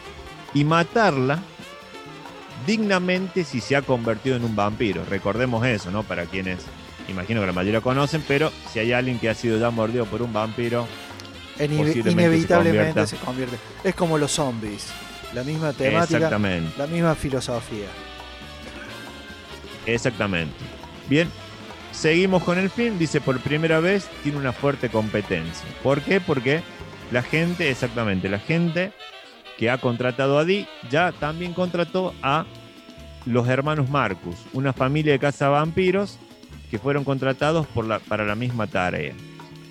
Y 0.54 0.66
matarla 0.66 1.40
dignamente 2.68 3.44
si 3.44 3.62
se 3.62 3.76
ha 3.76 3.82
convertido 3.82 4.36
en 4.36 4.44
un 4.44 4.56
vampiro. 4.56 5.04
Recordemos 5.10 5.66
eso, 5.66 5.92
¿no? 5.92 6.04
Para 6.04 6.26
quienes, 6.26 6.60
imagino 7.08 7.40
que 7.42 7.48
la 7.48 7.54
mayoría 7.54 7.82
conocen, 7.82 8.24
pero 8.28 8.52
si 8.72 8.80
hay 8.80 8.92
alguien 8.92 9.18
que 9.20 9.30
ha 9.30 9.34
sido 9.34 9.58
ya 9.58 9.70
mordido 9.72 10.06
por 10.06 10.22
un 10.22 10.34
vampiro, 10.34 10.88
En- 11.60 11.74
inevitablemente 11.74 13.02
se 13.06 13.18
se 13.18 13.24
convierte. 13.24 13.58
Es 13.84 13.94
como 13.96 14.18
los 14.18 14.32
zombies. 14.32 14.88
La 15.34 15.44
misma 15.44 15.74
temática, 15.74 16.18
exactamente. 16.18 16.74
la 16.78 16.88
misma 16.88 17.14
filosofía. 17.16 17.86
Exactamente. 19.86 20.54
Bien, 21.08 21.30
seguimos 21.92 22.44
con 22.44 22.58
el 22.58 22.70
film. 22.70 22.98
Dice, 22.98 23.22
por 23.22 23.40
primera 23.40 23.80
vez 23.80 24.08
tiene 24.24 24.38
una 24.38 24.52
fuerte 24.54 24.90
competencia. 24.90 25.66
¿Por 25.84 26.02
qué? 26.02 26.20
Porque 26.22 26.62
La 27.12 27.24
gente, 27.24 27.72
exactamente, 27.72 28.30
la 28.30 28.38
gente 28.38 28.92
que 29.58 29.72
ha 29.72 29.80
contratado 29.80 30.38
a 30.38 30.46
Dee 30.46 30.68
ya 30.92 31.12
también 31.12 31.54
contrató 31.56 32.14
a 32.22 32.46
los 33.26 33.48
hermanos 33.48 33.90
Marcus, 33.90 34.36
una 34.54 34.74
familia 34.74 35.14
de 35.14 35.18
cazavampiros 35.18 36.20
que 36.70 36.78
fueron 36.78 37.04
contratados 37.04 37.66
por 37.66 37.88
la- 37.88 37.98
para 37.98 38.26
la 38.26 38.36
misma 38.36 38.68
tarea. 38.68 39.16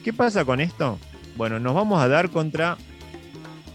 ¿Qué 0.03 0.13
pasa 0.13 0.45
con 0.45 0.61
esto? 0.61 0.99
Bueno, 1.39 1.59
nos 1.59 1.75
vamos 1.75 2.03
a 2.03 2.09
dar 2.09 2.29
contra 2.31 2.77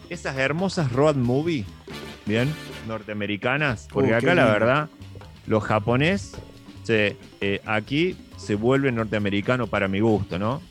esas 0.10 0.38
hermosas 0.38 0.92
road 0.92 1.16
movie, 1.16 1.66
bien, 2.26 2.54
norteamericanas, 2.88 3.88
porque 3.92 4.12
Uh, 4.12 4.16
acá 4.18 4.36
la 4.36 4.46
verdad, 4.46 4.90
los 5.48 5.64
japonés, 5.64 6.34
se, 6.84 7.16
eh, 7.42 7.62
aquí 7.66 8.16
se 8.38 8.56
vuelve 8.56 8.92
norteamericano 8.92 9.68
para 9.68 9.88
mi 9.88 10.02
gusto, 10.02 10.38
¿no? 10.38 10.62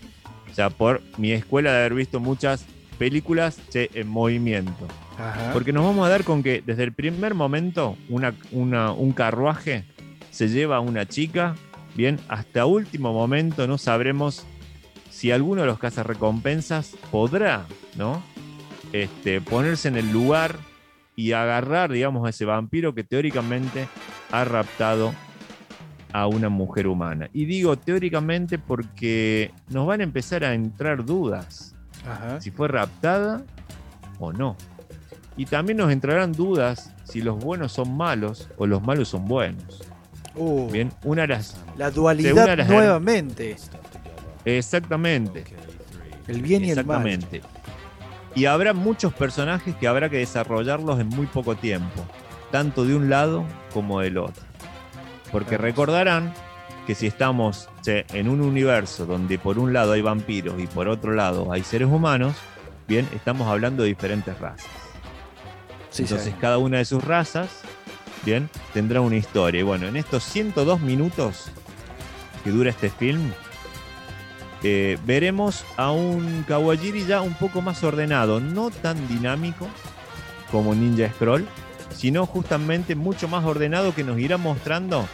O 0.50 0.54
sea, 0.54 0.68
por 0.70 1.00
mi 1.16 1.32
escuela 1.32 1.72
de 1.72 1.78
haber 1.78 1.94
visto 1.94 2.20
muchas 2.20 2.66
películas 2.98 3.58
che, 3.70 3.90
en 3.94 4.06
movimiento. 4.08 4.86
Ajá. 5.18 5.50
Porque 5.54 5.72
nos 5.72 5.84
vamos 5.84 6.06
a 6.06 6.10
dar 6.10 6.24
con 6.24 6.42
que 6.42 6.62
desde 6.64 6.84
el 6.84 6.92
primer 6.92 7.34
momento 7.34 7.96
una, 8.10 8.34
una- 8.50 8.92
un 8.92 9.12
carruaje 9.12 9.84
se 10.30 10.48
lleva 10.48 10.76
a 10.76 10.80
una 10.80 11.06
chica, 11.08 11.54
bien, 11.94 12.20
hasta 12.28 12.66
último 12.66 13.12
momento 13.14 13.66
no 13.66 13.78
sabremos 13.78 14.44
si 15.22 15.30
alguno 15.30 15.60
de 15.60 15.68
los 15.68 15.78
cazarrecompensas 15.78 16.96
podrá, 17.12 17.64
¿no? 17.96 18.20
Este, 18.92 19.40
ponerse 19.40 19.86
en 19.86 19.96
el 19.96 20.10
lugar 20.10 20.56
y 21.14 21.30
agarrar, 21.30 21.92
digamos, 21.92 22.26
a 22.26 22.30
ese 22.30 22.44
vampiro 22.44 22.92
que 22.92 23.04
teóricamente 23.04 23.86
ha 24.32 24.42
raptado 24.44 25.14
a 26.12 26.26
una 26.26 26.48
mujer 26.48 26.88
humana. 26.88 27.30
Y 27.32 27.44
digo 27.44 27.76
teóricamente 27.78 28.58
porque 28.58 29.52
nos 29.68 29.86
van 29.86 30.00
a 30.00 30.02
empezar 30.02 30.42
a 30.42 30.54
entrar 30.54 31.04
dudas 31.04 31.76
Ajá. 32.04 32.40
si 32.40 32.50
fue 32.50 32.66
raptada 32.66 33.44
o 34.18 34.32
no. 34.32 34.56
Y 35.36 35.46
también 35.46 35.78
nos 35.78 35.92
entrarán 35.92 36.32
dudas 36.32 36.92
si 37.04 37.22
los 37.22 37.38
buenos 37.38 37.70
son 37.70 37.96
malos 37.96 38.48
o 38.56 38.66
los 38.66 38.82
malos 38.82 39.10
son 39.10 39.26
buenos. 39.28 39.84
Uh, 40.34 40.68
Bien, 40.68 40.90
una 41.04 41.22
de 41.22 41.28
las. 41.28 41.56
la 41.78 41.92
dualidad 41.92 42.44
de 42.48 42.56
las- 42.56 42.68
nuevamente. 42.68 43.56
Exactamente, 44.44 45.44
El 46.26 46.42
bien 46.42 46.64
y 46.64 46.70
el 46.70 46.84
mal. 46.84 47.06
exactamente. 47.06 47.42
Y 48.34 48.46
habrá 48.46 48.72
muchos 48.72 49.12
personajes 49.12 49.74
que 49.76 49.86
habrá 49.86 50.08
que 50.08 50.18
desarrollarlos 50.18 50.98
en 51.00 51.08
muy 51.08 51.26
poco 51.26 51.54
tiempo, 51.54 52.06
tanto 52.50 52.84
de 52.84 52.94
un 52.94 53.10
lado 53.10 53.44
como 53.74 54.00
del 54.00 54.18
otro. 54.18 54.42
Porque 55.30 55.58
recordarán 55.58 56.32
que 56.86 56.94
si 56.94 57.06
estamos 57.06 57.68
che, 57.82 58.04
en 58.12 58.28
un 58.28 58.40
universo 58.40 59.06
donde 59.06 59.38
por 59.38 59.58
un 59.58 59.72
lado 59.72 59.92
hay 59.92 60.02
vampiros 60.02 60.60
y 60.60 60.66
por 60.66 60.88
otro 60.88 61.12
lado 61.12 61.52
hay 61.52 61.62
seres 61.62 61.88
humanos, 61.88 62.34
bien, 62.88 63.08
estamos 63.14 63.46
hablando 63.48 63.82
de 63.82 63.90
diferentes 63.90 64.38
razas. 64.38 64.66
Sí, 65.90 66.02
Entonces 66.04 66.34
cada 66.40 66.56
una 66.58 66.78
de 66.78 66.84
sus 66.86 67.04
razas, 67.04 67.50
bien, 68.24 68.48
tendrá 68.72 69.02
una 69.02 69.16
historia. 69.16 69.60
Y 69.60 69.64
bueno, 69.64 69.86
en 69.86 69.96
estos 69.96 70.24
102 70.24 70.80
minutos 70.80 71.50
que 72.42 72.50
dura 72.50 72.70
este 72.70 72.88
film, 72.88 73.30
eh, 74.62 74.98
veremos 75.04 75.64
a 75.76 75.90
un 75.90 76.44
Kawajiri 76.46 77.04
ya 77.04 77.20
un 77.20 77.34
poco 77.34 77.60
más 77.62 77.82
ordenado, 77.82 78.40
no 78.40 78.70
tan 78.70 79.08
dinámico 79.08 79.68
como 80.50 80.74
Ninja 80.74 81.10
Scroll, 81.12 81.46
sino 81.94 82.26
justamente 82.26 82.94
mucho 82.94 83.26
más 83.26 83.44
ordenado 83.44 83.94
que 83.94 84.04
nos 84.04 84.18
irá 84.18 84.36
mostrando 84.36 85.08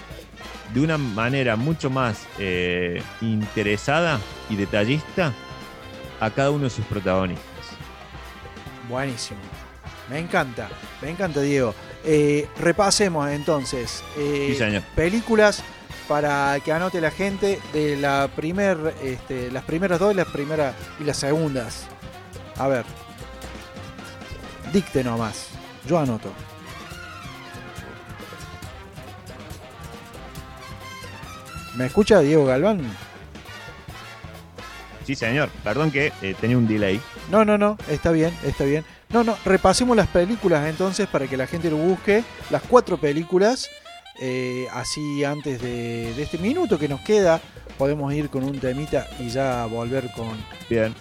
de 0.74 0.80
una 0.80 0.98
manera 0.98 1.56
mucho 1.56 1.88
más 1.88 2.26
eh, 2.38 3.02
interesada 3.22 4.20
y 4.50 4.56
detallista 4.56 5.32
a 6.20 6.30
cada 6.30 6.50
uno 6.50 6.64
de 6.64 6.70
sus 6.70 6.84
protagonistas. 6.84 7.46
Buenísimo. 8.88 9.40
Me 10.10 10.18
encanta, 10.18 10.68
me 11.00 11.10
encanta, 11.10 11.40
Diego. 11.40 11.74
Eh, 12.04 12.46
repasemos 12.58 13.30
entonces. 13.30 14.02
Sí, 14.14 14.58
películas 14.94 15.62
para 16.08 16.58
que 16.60 16.72
anote 16.72 17.00
la 17.00 17.10
gente 17.10 17.60
de 17.72 17.96
la 17.96 18.28
primer, 18.34 18.94
este, 19.02 19.50
las 19.50 19.64
primeras 19.64 20.00
dos 20.00 20.12
y 20.12 20.16
las 20.16 20.26
primeras 20.28 20.74
y 20.98 21.04
las 21.04 21.18
segundas. 21.18 21.86
A 22.56 22.66
ver. 22.66 22.84
Dicte 24.72 25.04
nomás. 25.04 25.48
Yo 25.86 25.98
anoto. 25.98 26.32
¿Me 31.76 31.86
escucha 31.86 32.20
Diego 32.20 32.44
Galván? 32.46 32.80
Sí, 35.04 35.14
señor. 35.14 35.48
Perdón 35.62 35.90
que 35.90 36.12
eh, 36.22 36.34
tenía 36.40 36.58
un 36.58 36.66
delay. 36.66 37.00
No, 37.30 37.44
no, 37.44 37.56
no, 37.56 37.78
está 37.88 38.10
bien, 38.10 38.36
está 38.44 38.64
bien. 38.64 38.84
No, 39.10 39.24
no, 39.24 39.36
repasemos 39.44 39.96
las 39.96 40.08
películas 40.08 40.66
entonces 40.66 41.06
para 41.06 41.26
que 41.26 41.36
la 41.36 41.46
gente 41.46 41.70
lo 41.70 41.76
busque. 41.76 42.24
Las 42.50 42.62
cuatro 42.62 42.98
películas. 42.98 43.70
Eh, 44.20 44.68
así 44.72 45.24
antes 45.24 45.60
de, 45.62 46.12
de 46.14 46.22
este 46.22 46.38
minuto 46.38 46.78
que 46.78 46.88
nos 46.88 47.00
queda, 47.00 47.40
podemos 47.76 48.12
ir 48.12 48.28
con 48.28 48.44
un 48.44 48.58
temita 48.58 49.06
y 49.18 49.28
ya 49.28 49.66
volver 49.66 50.10
con. 50.12 50.36
Bien. 50.68 50.94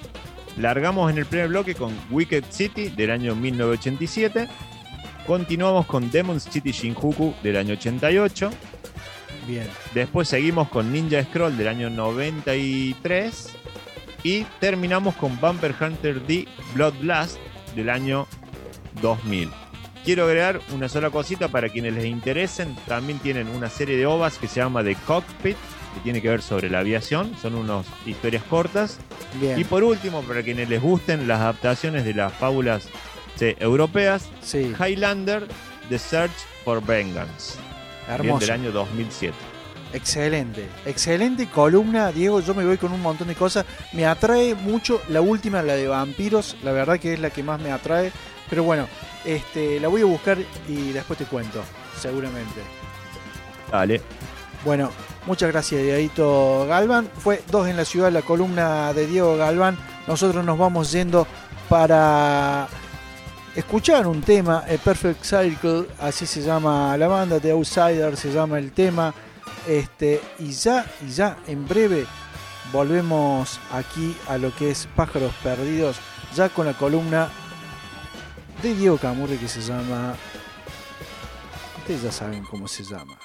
Largamos 0.58 1.12
en 1.12 1.20
el 1.20 1.26
primer 1.26 1.50
bloque 1.50 1.76
con 1.76 1.94
Wicked 2.10 2.46
City 2.50 2.90
del 2.90 3.12
año 3.12 3.36
1987. 3.36 4.48
Continuamos 5.28 5.86
con 5.86 6.10
Demon's 6.10 6.44
City 6.44 6.72
Shinjuku 6.72 7.34
del 7.44 7.58
año 7.58 7.74
88. 7.74 8.50
Bien. 9.48 9.68
Después 9.94 10.28
seguimos 10.28 10.70
con 10.70 10.92
Ninja 10.92 11.24
Scroll 11.24 11.58
del 11.58 11.68
año 11.68 11.90
93. 11.90 13.50
Y 14.24 14.44
terminamos 14.60 15.16
con 15.16 15.40
Bumper 15.40 15.76
Hunter 15.80 16.26
D 16.26 16.48
Blood 16.74 16.96
Blast 17.02 17.38
del 17.76 17.90
año 17.90 18.28
2000. 19.02 19.67
Quiero 20.08 20.24
agregar 20.24 20.62
una 20.74 20.88
sola 20.88 21.10
cosita 21.10 21.50
para 21.50 21.68
quienes 21.68 21.94
les 21.94 22.06
interesen. 22.06 22.78
También 22.88 23.20
tienen 23.20 23.50
una 23.50 23.70
serie 23.70 23.98
de 23.98 24.06
ovas 24.06 24.38
que 24.38 24.48
se 24.48 24.62
llama 24.62 24.82
The 24.82 24.96
Cockpit, 25.06 25.58
que 25.94 26.00
tiene 26.02 26.22
que 26.22 26.30
ver 26.30 26.42
sobre 26.42 26.70
la 26.70 26.80
aviación. 26.80 27.36
Son 27.42 27.56
unas 27.56 27.86
historias 28.06 28.42
cortas. 28.44 29.00
Bien. 29.42 29.60
Y 29.60 29.66
por 29.66 29.84
último, 29.84 30.22
para 30.22 30.44
quienes 30.44 30.70
les 30.70 30.82
gusten 30.82 31.28
las 31.28 31.42
adaptaciones 31.42 32.06
de 32.06 32.14
las 32.14 32.32
fábulas 32.32 32.88
sí, 33.36 33.54
europeas, 33.60 34.30
Sí, 34.42 34.74
Highlander, 34.80 35.46
The 35.90 36.00
Search 36.00 36.32
for 36.64 36.82
Vengeance, 36.82 37.56
hermoso. 38.08 38.46
del 38.46 38.52
año 38.52 38.72
2007. 38.72 39.36
Excelente, 39.92 40.70
excelente 40.86 41.50
columna, 41.50 42.14
Diego. 42.14 42.40
Yo 42.40 42.54
me 42.54 42.66
voy 42.66 42.78
con 42.78 42.94
un 42.94 43.02
montón 43.02 43.28
de 43.28 43.36
cosas. 43.36 43.66
Me 43.92 44.06
atrae 44.06 44.56
mucho 44.56 45.02
la 45.10 45.20
última, 45.20 45.62
la 45.64 45.76
de 45.76 45.90
vampiros. 45.90 46.56
La 46.64 46.72
verdad 46.72 46.98
que 46.98 47.16
es 47.16 47.20
la 47.20 47.30
que 47.30 47.44
más 47.44 47.60
me 47.60 47.74
atrae. 47.74 48.14
Pero 48.50 48.64
bueno, 48.64 48.88
este, 49.26 49.80
la 49.80 49.88
voy 49.88 50.02
a 50.02 50.06
buscar 50.06 50.38
y 50.68 50.92
después 50.92 51.20
te 51.20 51.26
cuento, 51.26 51.64
seguramente. 52.00 52.62
Dale, 53.72 54.02
Bueno, 54.64 54.90
muchas 55.26 55.52
gracias, 55.52 55.82
Dieguito 55.82 56.66
Galván. 56.68 57.10
Fue 57.18 57.44
dos 57.52 57.68
en 57.68 57.78
la 57.78 57.86
ciudad, 57.86 58.12
la 58.12 58.22
columna 58.22 58.94
de 58.94 59.08
Diego 59.08 59.38
Galván. 59.38 59.78
Nosotros 60.08 60.44
nos 60.46 60.58
vamos 60.58 60.92
yendo 60.92 61.28
para 61.68 62.68
escuchar 63.56 64.08
un 64.08 64.22
tema, 64.22 64.60
A 64.60 64.78
Perfect 64.78 65.24
Circle, 65.24 65.88
así 66.00 66.26
se 66.26 66.42
llama 66.42 66.96
la 66.98 67.08
banda, 67.08 67.40
The 67.40 67.52
Outsider 67.52 68.16
se 68.16 68.32
llama 68.32 68.58
el 68.60 68.72
tema. 68.72 69.14
Este, 69.68 70.22
y 70.40 70.52
ya, 70.52 70.86
y 71.06 71.12
ya, 71.12 71.38
en 71.48 71.68
breve 71.68 72.06
volvemos 72.72 73.60
aquí 73.74 74.16
a 74.30 74.38
lo 74.38 74.54
que 74.56 74.72
es 74.72 74.88
Pájaros 74.96 75.34
Perdidos, 75.44 75.98
ya 76.36 76.50
con 76.50 76.66
la 76.66 76.74
columna 76.74 77.30
de 78.62 78.74
Diego 78.74 78.98
Camurri 78.98 79.38
que 79.38 79.48
se 79.48 79.62
llama. 79.62 80.16
Ustedes 81.78 82.04
ya 82.04 82.12
saben 82.12 82.44
cómo 82.44 82.68
se 82.68 82.84
llama. 82.84 83.18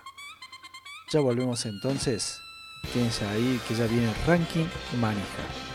Ya 1.12 1.20
volvemos 1.20 1.64
entonces. 1.66 2.40
Quédense 2.92 3.26
ahí 3.26 3.60
que 3.66 3.74
ya 3.74 3.86
viene 3.86 4.12
ranking 4.26 4.66
manija. 5.00 5.71